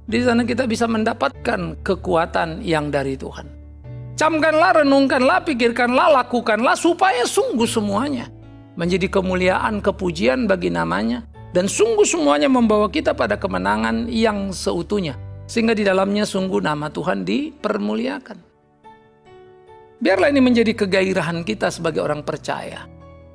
di 0.09 0.25
sana 0.25 0.41
kita 0.49 0.65
bisa 0.65 0.89
mendapatkan 0.89 1.77
kekuatan 1.85 2.65
yang 2.65 2.89
dari 2.89 3.13
Tuhan. 3.13 3.45
Camkanlah, 4.17 4.85
renungkanlah, 4.85 5.45
pikirkanlah, 5.45 6.25
lakukanlah 6.25 6.77
supaya 6.77 7.29
sungguh 7.29 7.69
semuanya 7.69 8.29
menjadi 8.77 9.09
kemuliaan, 9.09 9.85
kepujian 9.85 10.49
bagi 10.49 10.73
namanya 10.73 11.29
dan 11.53 11.69
sungguh 11.69 12.09
semuanya 12.09 12.49
membawa 12.49 12.89
kita 12.89 13.13
pada 13.13 13.37
kemenangan 13.37 14.09
yang 14.09 14.49
seutuhnya 14.49 15.17
sehingga 15.53 15.77
di 15.77 15.85
dalamnya 15.85 16.25
sungguh 16.25 16.65
nama 16.65 16.89
Tuhan 16.89 17.29
dipermuliakan. 17.29 18.39
Biarlah 20.01 20.33
ini 20.33 20.41
menjadi 20.41 20.73
kegairahan 20.73 21.45
kita 21.45 21.69
sebagai 21.69 22.01
orang 22.01 22.25
percaya 22.25 22.89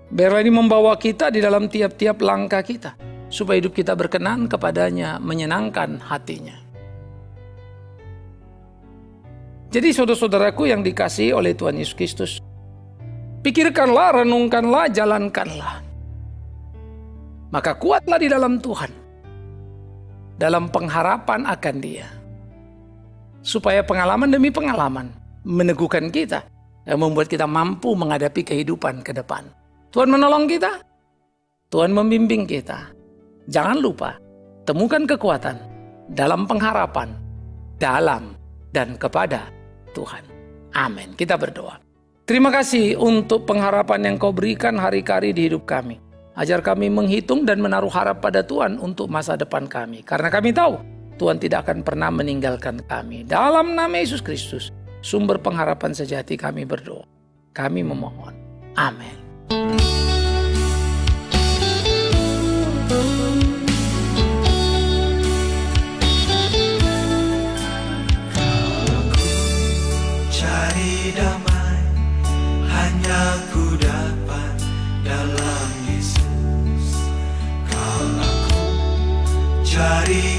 Biarlah 0.08 0.40
ini 0.40 0.56
membawa 0.56 0.96
kita 0.96 1.28
di 1.28 1.44
dalam 1.44 1.68
tiap-tiap 1.68 2.24
langkah 2.24 2.64
kita. 2.64 2.96
Supaya 3.28 3.60
hidup 3.60 3.76
kita 3.76 3.92
berkenan 3.92 4.48
kepadanya, 4.48 5.20
menyenangkan 5.20 6.00
hatinya. 6.00 6.56
Jadi 9.68 9.92
saudara-saudaraku 9.92 10.72
yang 10.72 10.80
dikasih 10.80 11.36
oleh 11.36 11.52
Tuhan 11.52 11.76
Yesus 11.76 11.92
Kristus. 11.92 12.32
Pikirkanlah, 13.44 14.24
renungkanlah, 14.24 14.88
jalankanlah. 14.88 15.84
Maka 17.52 17.76
kuatlah 17.76 18.16
di 18.16 18.32
dalam 18.32 18.64
Tuhan. 18.64 19.07
Dalam 20.38 20.70
pengharapan 20.70 21.50
akan 21.50 21.76
dia. 21.82 22.08
Supaya 23.42 23.82
pengalaman 23.82 24.30
demi 24.30 24.54
pengalaman 24.54 25.10
meneguhkan 25.48 26.14
kita, 26.14 26.46
yang 26.88 27.04
membuat 27.04 27.28
kita 27.28 27.44
mampu 27.44 27.92
menghadapi 27.94 28.48
kehidupan 28.48 29.04
ke 29.04 29.12
depan. 29.12 29.44
Tuhan 29.92 30.08
menolong 30.08 30.48
kita, 30.48 30.80
Tuhan 31.68 31.92
membimbing 31.92 32.48
kita. 32.48 32.96
Jangan 33.52 33.80
lupa, 33.80 34.16
temukan 34.64 35.04
kekuatan 35.04 35.60
dalam 36.12 36.48
pengharapan, 36.48 37.12
dalam 37.76 38.36
dan 38.72 38.96
kepada 38.96 39.52
Tuhan. 39.92 40.24
Amin. 40.76 41.12
Kita 41.16 41.36
berdoa. 41.36 41.80
Terima 42.28 42.52
kasih 42.52 43.00
untuk 43.00 43.48
pengharapan 43.48 44.12
yang 44.12 44.16
kau 44.20 44.36
berikan 44.36 44.76
hari-hari 44.76 45.32
di 45.32 45.48
hidup 45.48 45.64
kami. 45.64 46.00
Ajar 46.38 46.62
kami 46.62 46.94
menghitung 46.94 47.50
dan 47.50 47.58
menaruh 47.58 47.90
harap 47.90 48.22
pada 48.22 48.46
Tuhan 48.46 48.78
untuk 48.78 49.10
masa 49.10 49.34
depan 49.34 49.66
kami. 49.66 50.06
Karena 50.06 50.30
kami 50.30 50.54
tahu 50.54 50.78
Tuhan 51.18 51.42
tidak 51.42 51.66
akan 51.66 51.82
pernah 51.82 52.14
meninggalkan 52.14 52.78
kami. 52.86 53.26
Dalam 53.26 53.74
nama 53.74 53.98
Yesus 53.98 54.22
Kristus, 54.22 54.70
sumber 55.02 55.42
pengharapan 55.42 55.98
sejati 55.98 56.38
kami 56.38 56.62
berdoa. 56.70 57.10
Kami 57.58 57.82
memohon. 57.82 58.38
Amin. 58.78 59.18
Cari 70.30 70.98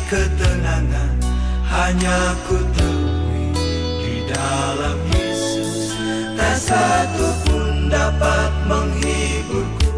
ketenangan. 0.09 1.20
Hanya 1.68 2.33
ku 2.48 2.57
temui 2.72 3.53
di 4.01 4.24
dalam 4.24 4.98
Yesus. 5.12 5.92
Tak 6.35 6.57
satu 6.57 7.27
pun 7.44 7.92
dapat 7.92 8.51
menghiburku. 8.64 9.92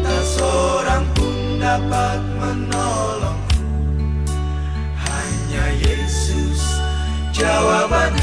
Tak 0.00 0.22
seorang 0.22 1.04
pun 1.18 1.58
dapat 1.58 2.20
menolongku. 2.38 3.60
Hanya 4.94 5.64
Yesus 5.82 6.62
jawaban 7.34 8.14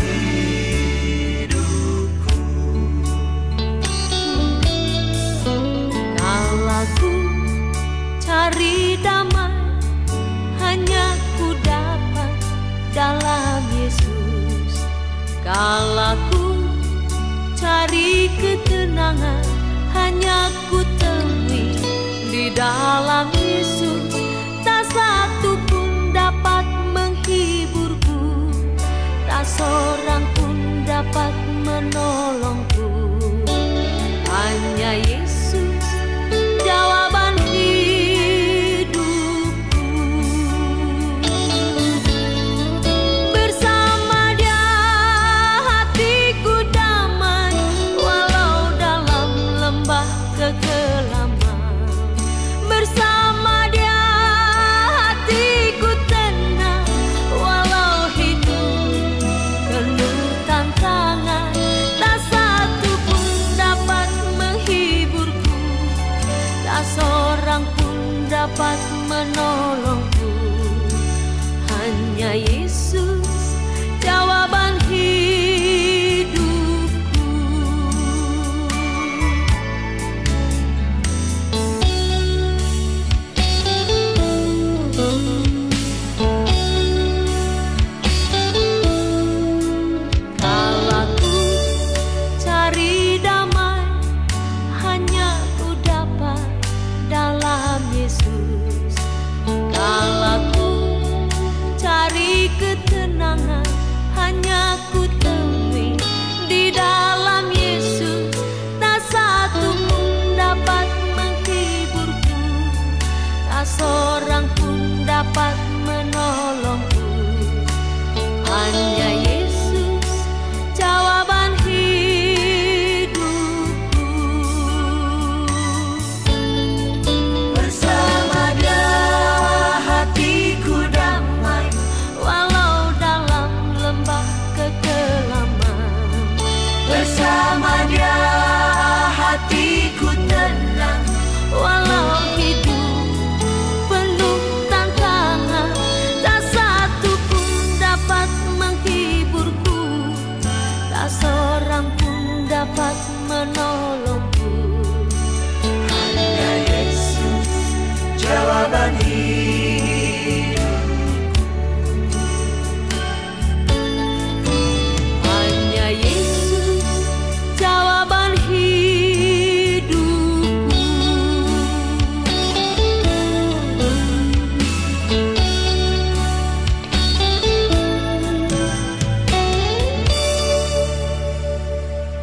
Kalau 15.48 16.20
ku 16.28 16.60
cari 17.56 18.28
ketenangan 18.36 19.48
hanya 19.96 20.52
ku 20.68 20.84
temui 21.00 21.72
di 22.28 22.52
dalam 22.52 23.37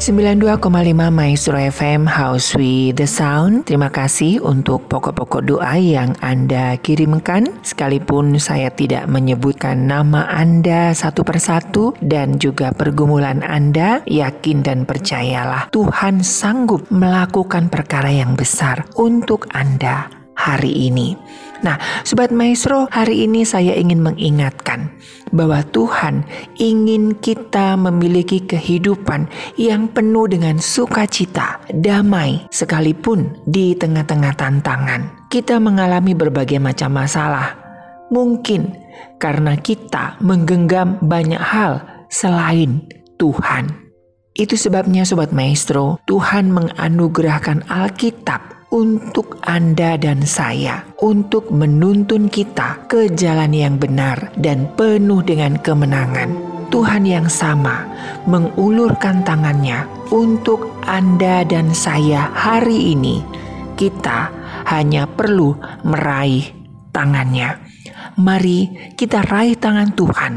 92,5 0.05 0.69
Maestro 1.09 1.57
FM 1.57 2.05
House 2.05 2.53
with 2.53 2.93
the 3.01 3.09
Sound. 3.09 3.65
Terima 3.65 3.89
kasih 3.89 4.37
untuk 4.37 4.85
pokok-pokok 4.85 5.41
doa 5.41 5.81
yang 5.81 6.13
Anda 6.21 6.77
kirimkan. 6.77 7.49
Sekalipun 7.65 8.37
saya 8.37 8.69
tidak 8.69 9.09
menyebutkan 9.09 9.89
nama 9.89 10.29
Anda 10.29 10.93
satu 10.93 11.25
persatu 11.25 11.97
dan 12.05 12.37
juga 12.37 12.69
pergumulan 12.69 13.41
Anda, 13.41 14.05
yakin 14.05 14.61
dan 14.61 14.85
percayalah 14.85 15.73
Tuhan 15.73 16.21
sanggup 16.21 16.85
melakukan 16.93 17.73
perkara 17.73 18.13
yang 18.13 18.37
besar 18.37 18.85
untuk 19.01 19.49
Anda 19.57 20.05
hari 20.37 20.85
ini. 20.85 21.17
Nah, 21.65 21.81
Sobat 22.05 22.29
Maestro, 22.29 22.85
hari 22.93 23.25
ini 23.25 23.41
saya 23.41 23.73
ingin 23.73 24.05
mengingatkan 24.05 24.93
bahwa 25.33 25.65
Tuhan 25.73 26.21
ingin 26.61 27.17
kita 27.17 27.73
memiliki 27.73 28.45
kehidupan 28.45 29.25
yang 29.57 29.89
penuh 29.89 30.29
dengan 30.29 30.61
sukacita, 30.61 31.57
damai, 31.73 32.45
sekalipun 32.53 33.41
di 33.49 33.73
tengah-tengah 33.73 34.37
tantangan. 34.37 35.25
Kita 35.33 35.57
mengalami 35.57 36.13
berbagai 36.13 36.61
macam 36.61 37.01
masalah. 37.01 37.57
Mungkin 38.13 38.69
karena 39.17 39.57
kita 39.57 40.21
menggenggam 40.21 41.01
banyak 41.01 41.41
hal 41.41 41.81
selain 42.13 42.85
Tuhan. 43.17 43.73
Itu 44.37 44.53
sebabnya 44.53 45.01
Sobat 45.01 45.33
Maestro, 45.33 45.97
Tuhan 46.05 46.53
menganugerahkan 46.53 47.65
Alkitab 47.65 48.54
untuk 48.75 49.39
Anda 49.47 49.95
dan 49.95 50.27
saya, 50.27 50.83
untuk 50.99 51.47
menuntun 51.47 52.27
kita 52.27 52.83
ke 52.91 53.07
jalan 53.15 53.55
yang 53.55 53.79
benar 53.79 54.35
dan 54.35 54.67
penuh 54.75 55.23
dengan 55.23 55.55
kemenangan. 55.55 56.35
Tuhan 56.67 57.07
yang 57.07 57.31
sama 57.31 57.87
mengulurkan 58.27 59.23
tangannya 59.23 59.87
untuk 60.11 60.75
Anda 60.83 61.47
dan 61.47 61.71
saya 61.71 62.27
hari 62.35 62.91
ini. 62.91 63.23
Kita 63.79 64.27
hanya 64.67 65.07
perlu 65.07 65.55
meraih 65.87 66.51
tangannya. 66.91 67.55
Mari 68.19 68.91
kita 68.99 69.23
raih 69.23 69.55
tangan 69.55 69.95
Tuhan 69.95 70.33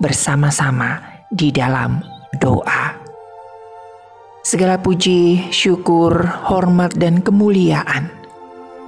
bersama-sama 0.00 0.96
di 1.28 1.52
dalam 1.52 2.00
doa. 2.40 3.01
Segala 4.42 4.74
puji, 4.74 5.54
syukur, 5.54 6.26
hormat, 6.26 6.98
dan 6.98 7.22
kemuliaan 7.22 8.10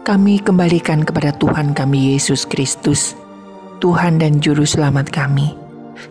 kami 0.02 0.42
kembalikan 0.42 1.06
kepada 1.06 1.30
Tuhan 1.30 1.78
kami 1.78 2.10
Yesus 2.10 2.42
Kristus, 2.42 3.14
Tuhan 3.78 4.18
dan 4.18 4.42
Juru 4.42 4.66
Selamat 4.66 5.14
kami, 5.14 5.54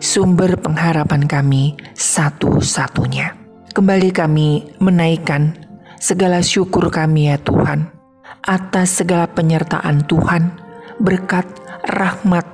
sumber 0.00 0.56
pengharapan 0.56 1.28
kami 1.28 1.76
satu-satunya. 1.92 3.36
Kembali 3.76 4.16
kami 4.16 4.64
menaikkan 4.80 5.52
segala 6.00 6.40
syukur 6.40 6.88
kami 6.88 7.28
ya 7.28 7.36
Tuhan, 7.36 7.92
atas 8.48 9.04
segala 9.04 9.28
penyertaan 9.28 10.08
Tuhan, 10.08 10.56
berkat, 11.04 11.44
rahmat, 11.92 12.48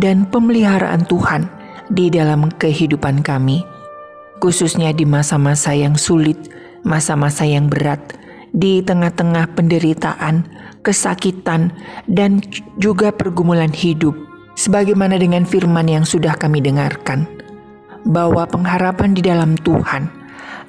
dan 0.00 0.24
pemeliharaan 0.24 1.04
Tuhan 1.04 1.52
di 1.92 2.08
dalam 2.08 2.48
kehidupan 2.48 3.20
kami 3.20 3.60
khususnya 4.40 4.90
di 4.96 5.04
masa-masa 5.04 5.76
yang 5.76 5.94
sulit, 5.94 6.50
masa-masa 6.82 7.44
yang 7.44 7.68
berat, 7.68 8.00
di 8.50 8.82
tengah-tengah 8.82 9.52
penderitaan, 9.54 10.48
kesakitan, 10.82 11.70
dan 12.08 12.42
juga 12.80 13.12
pergumulan 13.14 13.70
hidup. 13.70 14.16
Sebagaimana 14.58 15.16
dengan 15.20 15.46
firman 15.46 15.86
yang 15.86 16.04
sudah 16.04 16.34
kami 16.36 16.60
dengarkan, 16.60 17.28
bahwa 18.08 18.48
pengharapan 18.48 19.12
di 19.12 19.22
dalam 19.22 19.56
Tuhan 19.60 20.08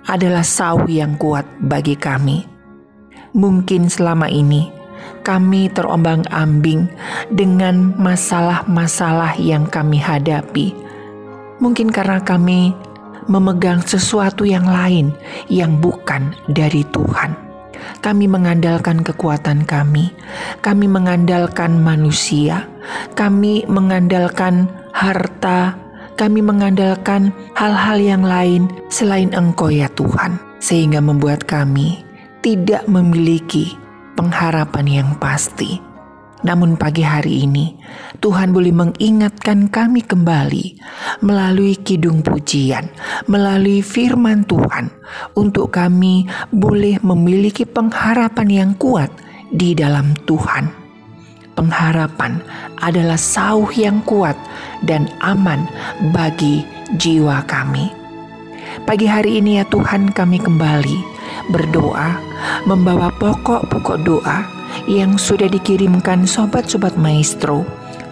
adalah 0.07 0.43
sauh 0.43 0.83
yang 0.87 1.15
kuat 1.15 1.47
bagi 1.63 1.95
kami. 1.95 2.43
Mungkin 3.31 3.87
selama 3.87 4.27
ini 4.27 4.67
kami 5.23 5.69
terombang-ambing 5.71 6.89
dengan 7.31 7.95
masalah-masalah 7.95 9.37
yang 9.39 9.69
kami 9.69 10.01
hadapi. 10.01 10.73
Mungkin 11.61 11.93
karena 11.93 12.19
kami 12.19 12.73
memegang 13.31 13.79
sesuatu 13.79 14.43
yang 14.43 14.67
lain 14.67 15.15
yang 15.47 15.79
bukan 15.79 16.35
dari 16.51 16.83
Tuhan. 16.91 17.31
Kami 18.03 18.25
mengandalkan 18.27 19.01
kekuatan 19.01 19.63
kami, 19.63 20.11
kami 20.59 20.85
mengandalkan 20.91 21.79
manusia, 21.81 22.67
kami 23.15 23.63
mengandalkan 23.71 24.69
harta, 24.91 25.79
kami 26.19 26.43
mengandalkan 26.43 27.33
hal-hal 27.57 27.97
yang 27.97 28.23
lain 28.25 28.69
selain 28.91 29.33
Engkau, 29.33 29.73
ya 29.73 29.89
Tuhan, 29.97 30.37
sehingga 30.61 31.01
membuat 31.01 31.45
kami 31.47 32.05
tidak 32.45 32.85
memiliki 32.85 33.77
pengharapan 34.17 34.85
yang 35.01 35.09
pasti. 35.17 35.90
Namun 36.41 36.73
pagi 36.73 37.05
hari 37.05 37.45
ini, 37.45 37.77
Tuhan 38.17 38.49
boleh 38.49 38.73
mengingatkan 38.73 39.69
kami 39.69 40.01
kembali 40.01 40.73
melalui 41.21 41.77
kidung 41.77 42.25
pujian, 42.25 42.89
melalui 43.29 43.85
firman 43.85 44.41
Tuhan, 44.49 44.89
untuk 45.37 45.69
kami 45.69 46.25
boleh 46.49 46.97
memiliki 47.05 47.61
pengharapan 47.69 48.49
yang 48.49 48.71
kuat 48.73 49.13
di 49.53 49.77
dalam 49.77 50.17
Tuhan. 50.25 50.73
Pengharapan 51.53 52.41
adalah 52.81 53.21
sauh 53.21 53.69
yang 53.77 54.01
kuat 54.01 54.33
dan 54.81 55.13
aman 55.21 55.69
bagi 56.09 56.65
jiwa 56.97 57.45
kami. 57.45 57.93
Pagi 58.89 59.05
hari 59.05 59.37
ini 59.37 59.61
ya 59.61 59.65
Tuhan 59.69 60.09
kami 60.09 60.41
kembali 60.41 60.97
berdoa, 61.53 62.17
membawa 62.65 63.13
pokok-pokok 63.21 63.97
doa 64.01 64.60
yang 64.89 65.15
sudah 65.15 65.47
dikirimkan 65.47 66.27
sobat-sobat 66.27 66.95
maestro, 66.97 67.63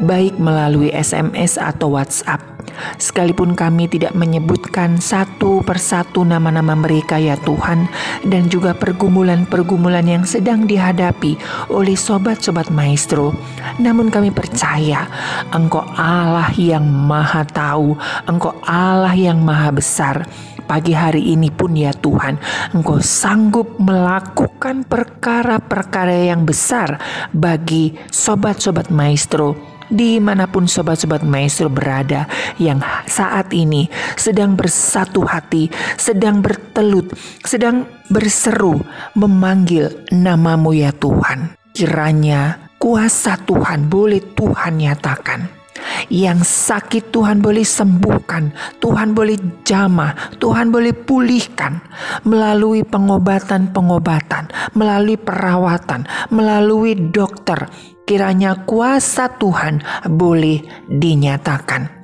baik 0.04 0.38
melalui 0.40 0.94
SMS 0.96 1.60
atau 1.60 1.96
WhatsApp. 1.96 2.60
Sekalipun 2.96 3.60
kami 3.60 3.92
tidak 3.92 4.16
menyebutkan 4.16 5.00
satu 5.04 5.60
persatu 5.68 6.24
nama-nama 6.24 6.76
mereka 6.76 7.20
ya 7.20 7.36
Tuhan 7.44 7.92
dan 8.28 8.48
juga 8.48 8.72
pergumulan-pergumulan 8.72 10.08
yang 10.08 10.24
sedang 10.24 10.64
dihadapi 10.64 11.36
oleh 11.72 11.96
sobat-sobat 12.00 12.72
maestro. 12.72 13.36
Namun 13.84 14.08
kami 14.08 14.32
percaya 14.32 15.08
Engkau 15.52 15.84
Allah 15.96 16.52
yang 16.56 16.88
maha 16.88 17.44
tahu, 17.44 18.00
Engkau 18.28 18.56
Allah 18.64 19.16
yang 19.16 19.44
maha 19.44 19.76
besar 19.76 20.24
pagi 20.70 20.94
hari 20.94 21.34
ini 21.34 21.50
pun 21.50 21.74
ya 21.74 21.90
Tuhan, 21.90 22.38
Engkau 22.78 23.02
sanggup 23.02 23.82
melakukan 23.82 24.86
perkara-perkara 24.86 26.30
yang 26.30 26.46
besar 26.46 27.02
bagi 27.34 27.98
sobat-sobat 28.14 28.94
maestro 28.94 29.58
di 29.90 30.22
mana 30.22 30.46
pun 30.46 30.70
sobat-sobat 30.70 31.26
maestro 31.26 31.66
berada 31.66 32.30
yang 32.62 32.78
saat 33.10 33.50
ini 33.50 33.90
sedang 34.14 34.54
bersatu 34.54 35.26
hati, 35.26 35.74
sedang 35.98 36.46
bertelut, 36.46 37.10
sedang 37.42 37.90
berseru 38.14 38.78
memanggil 39.18 40.06
namamu 40.14 40.78
ya 40.78 40.94
Tuhan. 40.94 41.58
Kiranya 41.74 42.70
kuasa 42.78 43.42
Tuhan 43.42 43.90
boleh 43.90 44.22
Tuhan 44.38 44.78
nyatakan 44.78 45.59
yang 46.08 46.42
sakit 46.42 47.12
Tuhan 47.12 47.44
boleh 47.44 47.64
sembuhkan, 47.64 48.52
Tuhan 48.80 49.12
boleh 49.12 49.38
jamah, 49.68 50.40
Tuhan 50.40 50.72
boleh 50.72 50.96
pulihkan 50.96 51.84
melalui 52.24 52.82
pengobatan-pengobatan, 52.88 54.76
melalui 54.76 55.18
perawatan, 55.20 56.08
melalui 56.32 56.96
dokter. 56.96 57.70
Kiranya 58.08 58.66
kuasa 58.66 59.30
Tuhan 59.38 59.86
boleh 60.10 60.66
dinyatakan. 60.90 61.99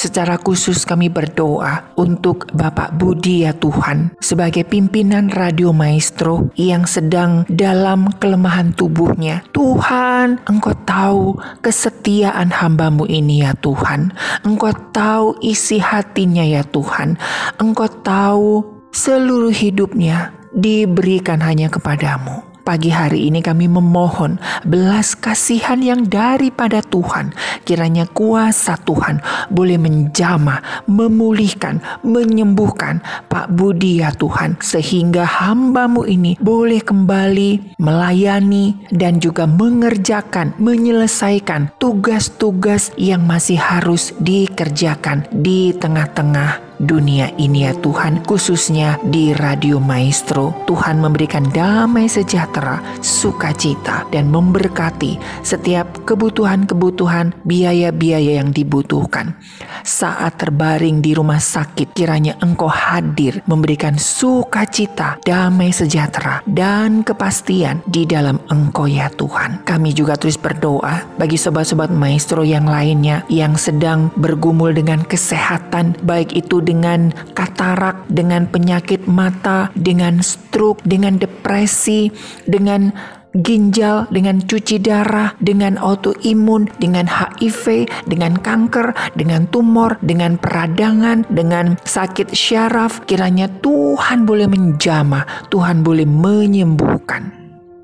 Secara 0.00 0.40
khusus 0.40 0.88
kami 0.88 1.12
berdoa 1.12 1.92
untuk 2.00 2.48
Bapak 2.56 2.96
Budi 2.96 3.44
ya 3.44 3.52
Tuhan 3.52 4.16
sebagai 4.16 4.64
pimpinan 4.64 5.28
Radio 5.28 5.76
Maestro 5.76 6.48
yang 6.56 6.88
sedang 6.88 7.44
dalam 7.52 8.08
kelemahan 8.16 8.72
tubuhnya. 8.72 9.44
Tuhan, 9.52 10.40
Engkau 10.48 10.72
tahu 10.88 11.36
kesetiaan 11.60 12.48
hambamu 12.48 13.04
ini 13.12 13.44
ya 13.44 13.52
Tuhan. 13.60 14.16
Engkau 14.40 14.72
tahu 14.96 15.36
isi 15.44 15.76
hatinya 15.76 16.48
ya 16.48 16.64
Tuhan. 16.64 17.20
Engkau 17.60 17.92
tahu 18.00 18.64
seluruh 18.96 19.52
hidupnya 19.52 20.32
diberikan 20.56 21.44
hanya 21.44 21.68
kepadamu. 21.68 22.49
Pagi 22.70 22.94
hari 22.94 23.26
ini 23.26 23.42
kami 23.42 23.66
memohon 23.66 24.38
belas 24.62 25.18
kasihan 25.18 25.82
yang 25.82 26.06
daripada 26.06 26.78
Tuhan. 26.86 27.34
Kiranya 27.66 28.06
kuasa 28.06 28.78
Tuhan 28.78 29.18
boleh 29.50 29.74
menjamah, 29.74 30.86
memulihkan, 30.86 31.82
menyembuhkan 32.06 33.02
Pak 33.26 33.50
Budi 33.58 34.06
ya 34.06 34.14
Tuhan. 34.14 34.54
Sehingga 34.62 35.26
hambamu 35.26 36.06
ini 36.06 36.38
boleh 36.38 36.78
kembali 36.78 37.74
melayani 37.82 38.86
dan 38.94 39.18
juga 39.18 39.50
mengerjakan, 39.50 40.54
menyelesaikan 40.62 41.74
tugas-tugas 41.82 42.94
yang 42.94 43.26
masih 43.26 43.58
harus 43.58 44.14
dikerjakan 44.22 45.26
di 45.34 45.74
tengah-tengah 45.74 46.69
dunia 46.80 47.28
ini 47.36 47.68
ya 47.68 47.76
Tuhan 47.76 48.24
khususnya 48.24 48.96
di 49.04 49.36
Radio 49.36 49.76
Maestro. 49.76 50.56
Tuhan 50.64 50.98
memberikan 51.04 51.44
damai 51.52 52.08
sejahtera 52.08 52.80
sukacita 53.04 54.08
dan 54.08 54.32
memberkati 54.32 55.20
setiap 55.44 56.08
kebutuhan-kebutuhan 56.08 57.36
biaya-biaya 57.44 58.40
yang 58.40 58.50
dibutuhkan. 58.50 59.36
Saat 59.84 60.40
terbaring 60.40 61.04
di 61.04 61.12
rumah 61.12 61.40
sakit 61.40 61.92
kiranya 61.92 62.36
engkau 62.40 62.68
hadir 62.68 63.44
memberikan 63.44 64.00
sukacita 64.00 65.20
damai 65.24 65.72
sejahtera 65.72 66.40
dan 66.48 67.04
kepastian 67.04 67.84
di 67.84 68.08
dalam 68.08 68.40
engkau 68.48 68.88
ya 68.88 69.12
Tuhan. 69.12 69.64
Kami 69.68 69.92
juga 69.92 70.16
terus 70.16 70.40
berdoa 70.40 71.04
bagi 71.20 71.36
sobat-sobat 71.36 71.92
maestro 71.92 72.40
yang 72.44 72.64
lainnya 72.64 73.24
yang 73.28 73.56
sedang 73.60 74.08
bergumul 74.16 74.72
dengan 74.72 75.04
kesehatan 75.04 75.96
baik 76.04 76.32
itu 76.32 76.62
dengan 76.70 77.10
katarak, 77.34 78.06
dengan 78.06 78.46
penyakit 78.46 79.10
mata, 79.10 79.74
dengan 79.74 80.22
stroke, 80.22 80.78
dengan 80.86 81.18
depresi, 81.18 82.14
dengan 82.46 82.94
ginjal, 83.34 84.10
dengan 84.10 84.42
cuci 84.42 84.82
darah, 84.82 85.34
dengan 85.42 85.78
autoimun, 85.78 86.70
dengan 86.78 87.06
HIV, 87.06 87.90
dengan 88.06 88.38
kanker, 88.38 88.94
dengan 89.14 89.46
tumor, 89.50 89.98
dengan 90.02 90.38
peradangan, 90.38 91.26
dengan 91.30 91.78
sakit 91.82 92.34
syaraf. 92.34 93.02
Kiranya 93.06 93.50
Tuhan 93.62 94.26
boleh 94.26 94.50
menjamah, 94.50 95.50
Tuhan 95.50 95.82
boleh 95.86 96.06
menyembuhkan. 96.06 97.39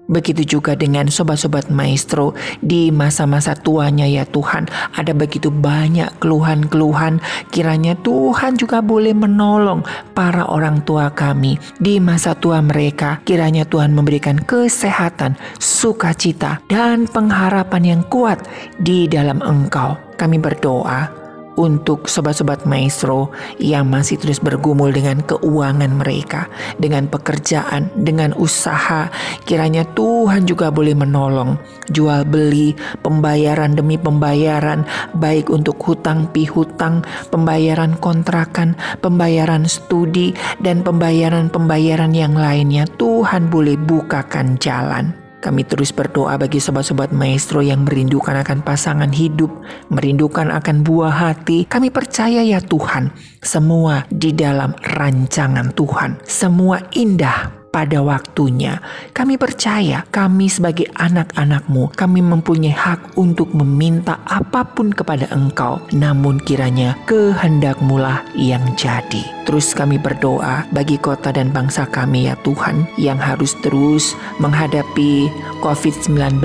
Begitu 0.06 0.58
juga 0.58 0.78
dengan 0.78 1.10
sobat-sobat 1.10 1.66
maestro 1.70 2.30
di 2.62 2.94
masa-masa 2.94 3.58
tuanya 3.58 4.06
ya 4.06 4.22
Tuhan. 4.22 4.70
Ada 4.94 5.10
begitu 5.10 5.50
banyak 5.50 6.22
keluhan-keluhan. 6.22 7.18
Kiranya 7.50 7.98
Tuhan 8.06 8.54
juga 8.54 8.78
boleh 8.78 9.12
menolong 9.12 9.82
para 10.14 10.46
orang 10.46 10.82
tua 10.86 11.10
kami 11.10 11.58
di 11.82 11.98
masa 11.98 12.38
tua 12.38 12.62
mereka. 12.62 13.18
Kiranya 13.26 13.66
Tuhan 13.66 13.98
memberikan 13.98 14.38
kesehatan, 14.38 15.34
sukacita, 15.58 16.62
dan 16.70 17.10
pengharapan 17.10 17.98
yang 17.98 18.02
kuat 18.06 18.38
di 18.78 19.10
dalam 19.10 19.42
Engkau. 19.42 19.98
Kami 20.16 20.40
berdoa 20.40 21.25
untuk 21.56 22.06
sobat-sobat 22.06 22.64
maestro 22.68 23.32
yang 23.58 23.88
masih 23.88 24.20
terus 24.20 24.38
bergumul 24.38 24.92
dengan 24.92 25.20
keuangan 25.24 25.92
mereka, 25.96 26.48
dengan 26.76 27.08
pekerjaan, 27.10 27.90
dengan 27.96 28.36
usaha. 28.36 29.08
Kiranya 29.44 29.84
Tuhan 29.96 30.46
juga 30.46 30.70
boleh 30.70 30.94
menolong 30.94 31.58
jual 31.90 32.26
beli, 32.26 32.76
pembayaran 33.02 33.74
demi 33.74 33.98
pembayaran, 33.98 34.86
baik 35.18 35.50
untuk 35.50 35.80
hutang 35.82 36.30
pihutang, 36.30 37.02
pembayaran 37.30 37.98
kontrakan, 37.98 38.78
pembayaran 39.02 39.66
studi, 39.66 40.34
dan 40.62 40.82
pembayaran-pembayaran 40.86 42.12
yang 42.14 42.34
lainnya. 42.38 42.86
Tuhan 42.96 43.48
boleh 43.50 43.74
bukakan 43.80 44.60
jalan. 44.62 45.25
Kami 45.46 45.62
terus 45.62 45.94
berdoa 45.94 46.34
bagi 46.34 46.58
sobat-sobat 46.58 47.14
maestro 47.14 47.62
yang 47.62 47.86
merindukan 47.86 48.34
akan 48.42 48.66
pasangan 48.66 49.14
hidup, 49.14 49.46
merindukan 49.94 50.50
akan 50.50 50.82
buah 50.82 51.14
hati. 51.14 51.70
Kami 51.70 51.94
percaya 51.94 52.42
ya 52.42 52.58
Tuhan, 52.58 53.14
semua 53.38 54.02
di 54.10 54.34
dalam 54.34 54.74
rancangan 54.82 55.70
Tuhan, 55.70 56.18
semua 56.26 56.82
indah 56.98 57.65
pada 57.76 58.00
waktunya. 58.00 58.80
Kami 59.12 59.36
percaya 59.36 60.08
kami 60.08 60.48
sebagai 60.48 60.88
anak-anakmu, 60.96 61.92
kami 61.92 62.24
mempunyai 62.24 62.72
hak 62.72 63.20
untuk 63.20 63.52
meminta 63.52 64.24
apa 64.24 64.64
pun 64.64 64.96
kepada 64.96 65.28
engkau. 65.28 65.76
Namun 65.92 66.40
kiranya 66.40 66.96
kehendakmu 67.04 68.00
lah 68.00 68.24
yang 68.32 68.64
jadi. 68.80 69.20
Terus 69.44 69.76
kami 69.76 70.00
berdoa 70.00 70.64
bagi 70.72 70.96
kota 70.96 71.36
dan 71.36 71.52
bangsa 71.52 71.84
kami 71.84 72.32
ya 72.32 72.34
Tuhan 72.40 72.88
yang 72.96 73.20
harus 73.20 73.52
terus 73.60 74.16
menghadapi 74.40 75.28
COVID-19. 75.60 76.40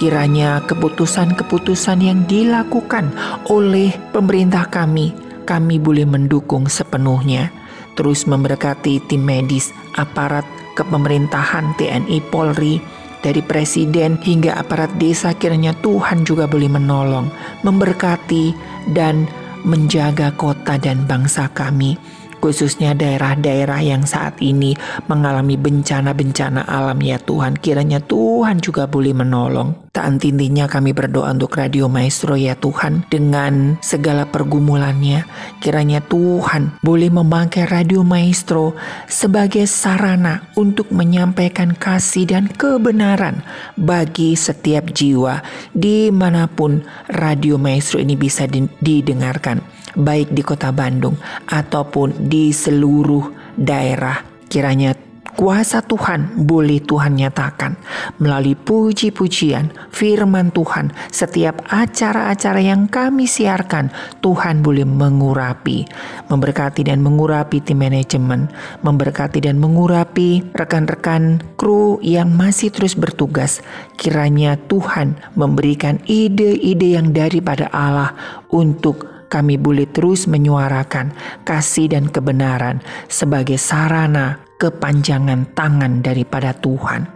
Kiranya 0.00 0.64
keputusan-keputusan 0.64 2.00
yang 2.00 2.24
dilakukan 2.24 3.12
oleh 3.52 3.92
pemerintah 4.16 4.64
kami, 4.72 5.12
kami 5.44 5.76
boleh 5.76 6.08
mendukung 6.08 6.64
sepenuhnya 6.64 7.65
terus 7.96 8.28
memberkati 8.28 9.02
tim 9.08 9.24
medis, 9.24 9.72
aparat 9.96 10.44
kepemerintahan 10.76 11.74
TNI 11.80 12.20
Polri, 12.28 12.78
dari 13.24 13.42
presiden 13.42 14.20
hingga 14.22 14.54
aparat 14.54 14.92
desa 15.02 15.34
kiranya 15.34 15.74
Tuhan 15.82 16.22
juga 16.22 16.46
boleh 16.46 16.70
menolong, 16.70 17.26
memberkati 17.66 18.54
dan 18.94 19.26
menjaga 19.66 20.30
kota 20.38 20.78
dan 20.78 21.02
bangsa 21.10 21.50
kami 21.50 21.98
khususnya 22.46 22.94
daerah-daerah 22.94 23.82
yang 23.82 24.06
saat 24.06 24.38
ini 24.38 24.78
mengalami 25.10 25.58
bencana-bencana 25.58 26.62
alam 26.62 27.02
ya 27.02 27.18
Tuhan. 27.18 27.58
Kiranya 27.58 27.98
Tuhan 27.98 28.62
juga 28.62 28.86
boleh 28.86 29.10
menolong. 29.10 29.90
Tak 29.90 30.22
intinya 30.22 30.70
kami 30.70 30.94
berdoa 30.94 31.34
untuk 31.34 31.58
Radio 31.58 31.90
Maestro 31.90 32.38
ya 32.38 32.54
Tuhan 32.54 33.02
dengan 33.10 33.74
segala 33.82 34.30
pergumulannya. 34.30 35.26
Kiranya 35.58 35.98
Tuhan 36.06 36.78
boleh 36.86 37.10
memakai 37.10 37.66
Radio 37.66 38.06
Maestro 38.06 38.78
sebagai 39.10 39.66
sarana 39.66 40.46
untuk 40.54 40.94
menyampaikan 40.94 41.74
kasih 41.74 42.30
dan 42.30 42.46
kebenaran 42.46 43.42
bagi 43.74 44.38
setiap 44.38 44.94
jiwa 44.94 45.42
di 45.74 46.14
mana 46.14 46.46
pun 46.46 46.86
Radio 47.10 47.58
Maestro 47.58 47.98
ini 47.98 48.14
bisa 48.14 48.46
didengarkan 48.78 49.75
baik 49.96 50.30
di 50.30 50.44
kota 50.44 50.70
Bandung 50.70 51.16
ataupun 51.48 52.28
di 52.28 52.52
seluruh 52.52 53.56
daerah. 53.56 54.22
Kiranya 54.46 54.94
kuasa 55.36 55.84
Tuhan 55.84 56.48
boleh 56.48 56.80
Tuhan 56.80 57.20
nyatakan 57.20 57.76
melalui 58.18 58.56
puji-pujian 58.56 59.68
firman 59.92 60.48
Tuhan 60.50 60.90
setiap 61.12 61.60
acara-acara 61.68 62.64
yang 62.64 62.88
kami 62.88 63.28
siarkan 63.28 63.92
Tuhan 64.24 64.64
boleh 64.64 64.88
mengurapi 64.88 65.84
memberkati 66.32 66.88
dan 66.88 67.04
mengurapi 67.04 67.60
tim 67.60 67.84
manajemen 67.84 68.48
memberkati 68.80 69.44
dan 69.44 69.60
mengurapi 69.60 70.40
rekan-rekan 70.56 71.44
kru 71.60 72.00
yang 72.00 72.32
masih 72.32 72.72
terus 72.72 72.96
bertugas 72.96 73.60
kiranya 74.00 74.56
Tuhan 74.72 75.20
memberikan 75.36 76.00
ide-ide 76.08 76.96
yang 76.96 77.12
daripada 77.12 77.68
Allah 77.76 78.16
untuk 78.48 79.15
kami 79.28 79.58
boleh 79.58 79.86
terus 79.90 80.30
menyuarakan 80.30 81.14
kasih 81.42 81.90
dan 81.90 82.10
kebenaran 82.10 82.82
sebagai 83.10 83.58
sarana 83.58 84.40
kepanjangan 84.56 85.52
tangan 85.52 86.00
daripada 86.00 86.56
Tuhan. 86.56 87.06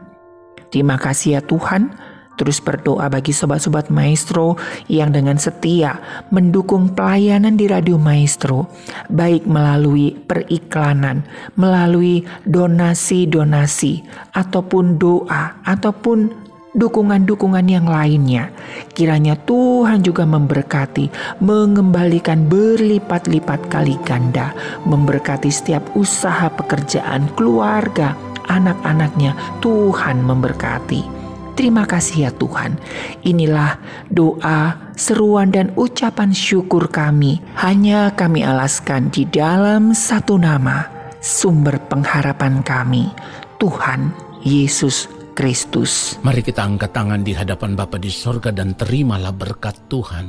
Terima 0.71 1.01
kasih 1.01 1.41
ya 1.41 1.43
Tuhan. 1.43 2.11
Terus 2.41 2.57
berdoa 2.57 3.13
bagi 3.13 3.37
sobat-sobat 3.37 3.93
maestro 3.93 4.57
yang 4.89 5.13
dengan 5.13 5.37
setia 5.37 6.01
mendukung 6.33 6.97
pelayanan 6.97 7.53
di 7.53 7.69
Radio 7.69 8.01
Maestro, 8.01 8.65
baik 9.13 9.45
melalui 9.45 10.17
periklanan, 10.25 11.21
melalui 11.61 12.25
donasi-donasi, 12.49 14.09
ataupun 14.33 14.97
doa, 14.97 15.61
ataupun 15.69 16.50
dukungan-dukungan 16.75 17.67
yang 17.67 17.87
lainnya. 17.87 18.55
Kiranya 18.95 19.35
Tuhan 19.35 20.03
juga 20.07 20.23
memberkati, 20.27 21.39
mengembalikan 21.43 22.47
berlipat-lipat 22.47 23.71
kali 23.71 23.99
ganda, 24.07 24.55
memberkati 24.87 25.51
setiap 25.51 25.83
usaha 25.99 26.47
pekerjaan 26.53 27.27
keluarga, 27.35 28.15
anak-anaknya. 28.47 29.35
Tuhan 29.59 30.23
memberkati. 30.23 31.23
Terima 31.59 31.85
kasih 31.85 32.25
ya 32.25 32.33
Tuhan. 32.33 32.81
Inilah 33.21 33.77
doa, 34.09 34.91
seruan 34.97 35.53
dan 35.53 35.77
ucapan 35.77 36.33
syukur 36.33 36.89
kami. 36.89 37.43
Hanya 37.61 38.17
kami 38.17 38.41
alaskan 38.41 39.13
di 39.13 39.29
dalam 39.29 39.93
satu 39.93 40.41
nama, 40.41 40.89
sumber 41.21 41.77
pengharapan 41.93 42.65
kami, 42.65 43.13
Tuhan 43.61 44.09
Yesus 44.41 45.20
Kristus. 45.41 46.21
Mari 46.21 46.45
kita 46.45 46.61
angkat 46.61 46.93
tangan 46.93 47.25
di 47.25 47.33
hadapan 47.33 47.73
Bapa 47.73 47.97
di 47.97 48.13
sorga 48.13 48.53
dan 48.53 48.77
terimalah 48.77 49.33
berkat 49.33 49.89
Tuhan. 49.89 50.29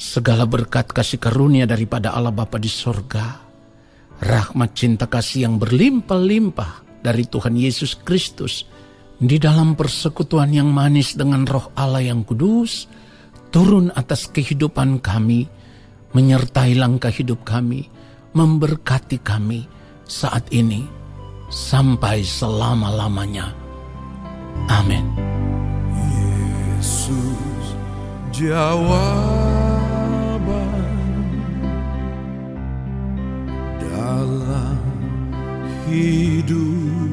Segala 0.00 0.48
berkat 0.48 0.96
kasih 0.96 1.20
karunia 1.20 1.68
daripada 1.68 2.16
Allah 2.16 2.32
Bapa 2.32 2.56
di 2.56 2.72
sorga. 2.72 3.36
Rahmat 4.16 4.72
cinta 4.72 5.04
kasih 5.04 5.44
yang 5.44 5.60
berlimpah-limpah 5.60 7.04
dari 7.04 7.28
Tuhan 7.28 7.52
Yesus 7.52 8.00
Kristus. 8.00 8.64
Di 9.20 9.36
dalam 9.36 9.76
persekutuan 9.76 10.56
yang 10.56 10.72
manis 10.72 11.12
dengan 11.12 11.44
roh 11.44 11.68
Allah 11.76 12.00
yang 12.00 12.24
kudus. 12.24 12.88
Turun 13.52 13.92
atas 13.92 14.32
kehidupan 14.32 15.04
kami. 15.04 15.52
Menyertai 16.16 16.80
langkah 16.80 17.12
hidup 17.12 17.44
kami. 17.44 17.84
Memberkati 18.32 19.20
kami 19.20 19.68
saat 20.08 20.48
ini 20.48 20.80
sampai 21.52 22.24
selama-lamanya. 22.24 23.65
Amin. 24.68 25.06
Yesus 26.76 27.76
jawaban 28.32 28.76
dalam 33.78 34.82
hidupku. 35.86 37.04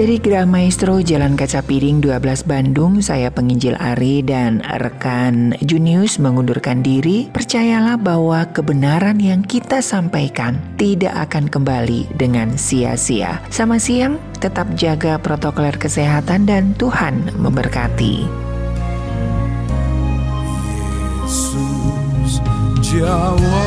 Dari 0.00 0.16
Gerah 0.16 0.48
Maestro 0.48 0.96
Jalan 1.04 1.36
Kaca 1.36 1.60
Piring 1.60 2.00
12 2.00 2.48
Bandung, 2.48 3.04
saya 3.04 3.28
penginjil 3.28 3.76
Ari 3.76 4.24
dan 4.24 4.64
rekan 4.80 5.52
Junius 5.60 6.16
mengundurkan 6.16 6.80
diri. 6.80 7.28
Percayalah 7.28 8.00
bahwa 8.00 8.48
kebenaran 8.48 9.20
yang 9.20 9.44
kita 9.44 9.84
sampaikan 9.84 10.56
tidak 10.80 11.12
akan 11.28 11.52
kembali 11.52 12.08
dengan 12.16 12.56
sia-sia. 12.56 13.44
Sama 13.52 13.76
siang, 13.76 14.16
tetap 14.40 14.72
jaga 14.72 15.20
protokol 15.20 15.68
kesehatan 15.76 16.48
dan 16.48 16.72
Tuhan 16.80 17.36
memberkati. 17.36 18.24
Yesus 21.28 22.40
jawaban 22.80 23.60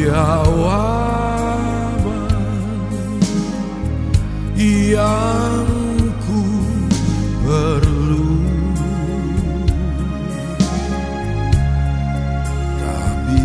jawaban 0.00 1.60
yang 4.56 5.68
ku 6.24 6.40
perlu. 7.44 8.32
Tapi 12.80 13.44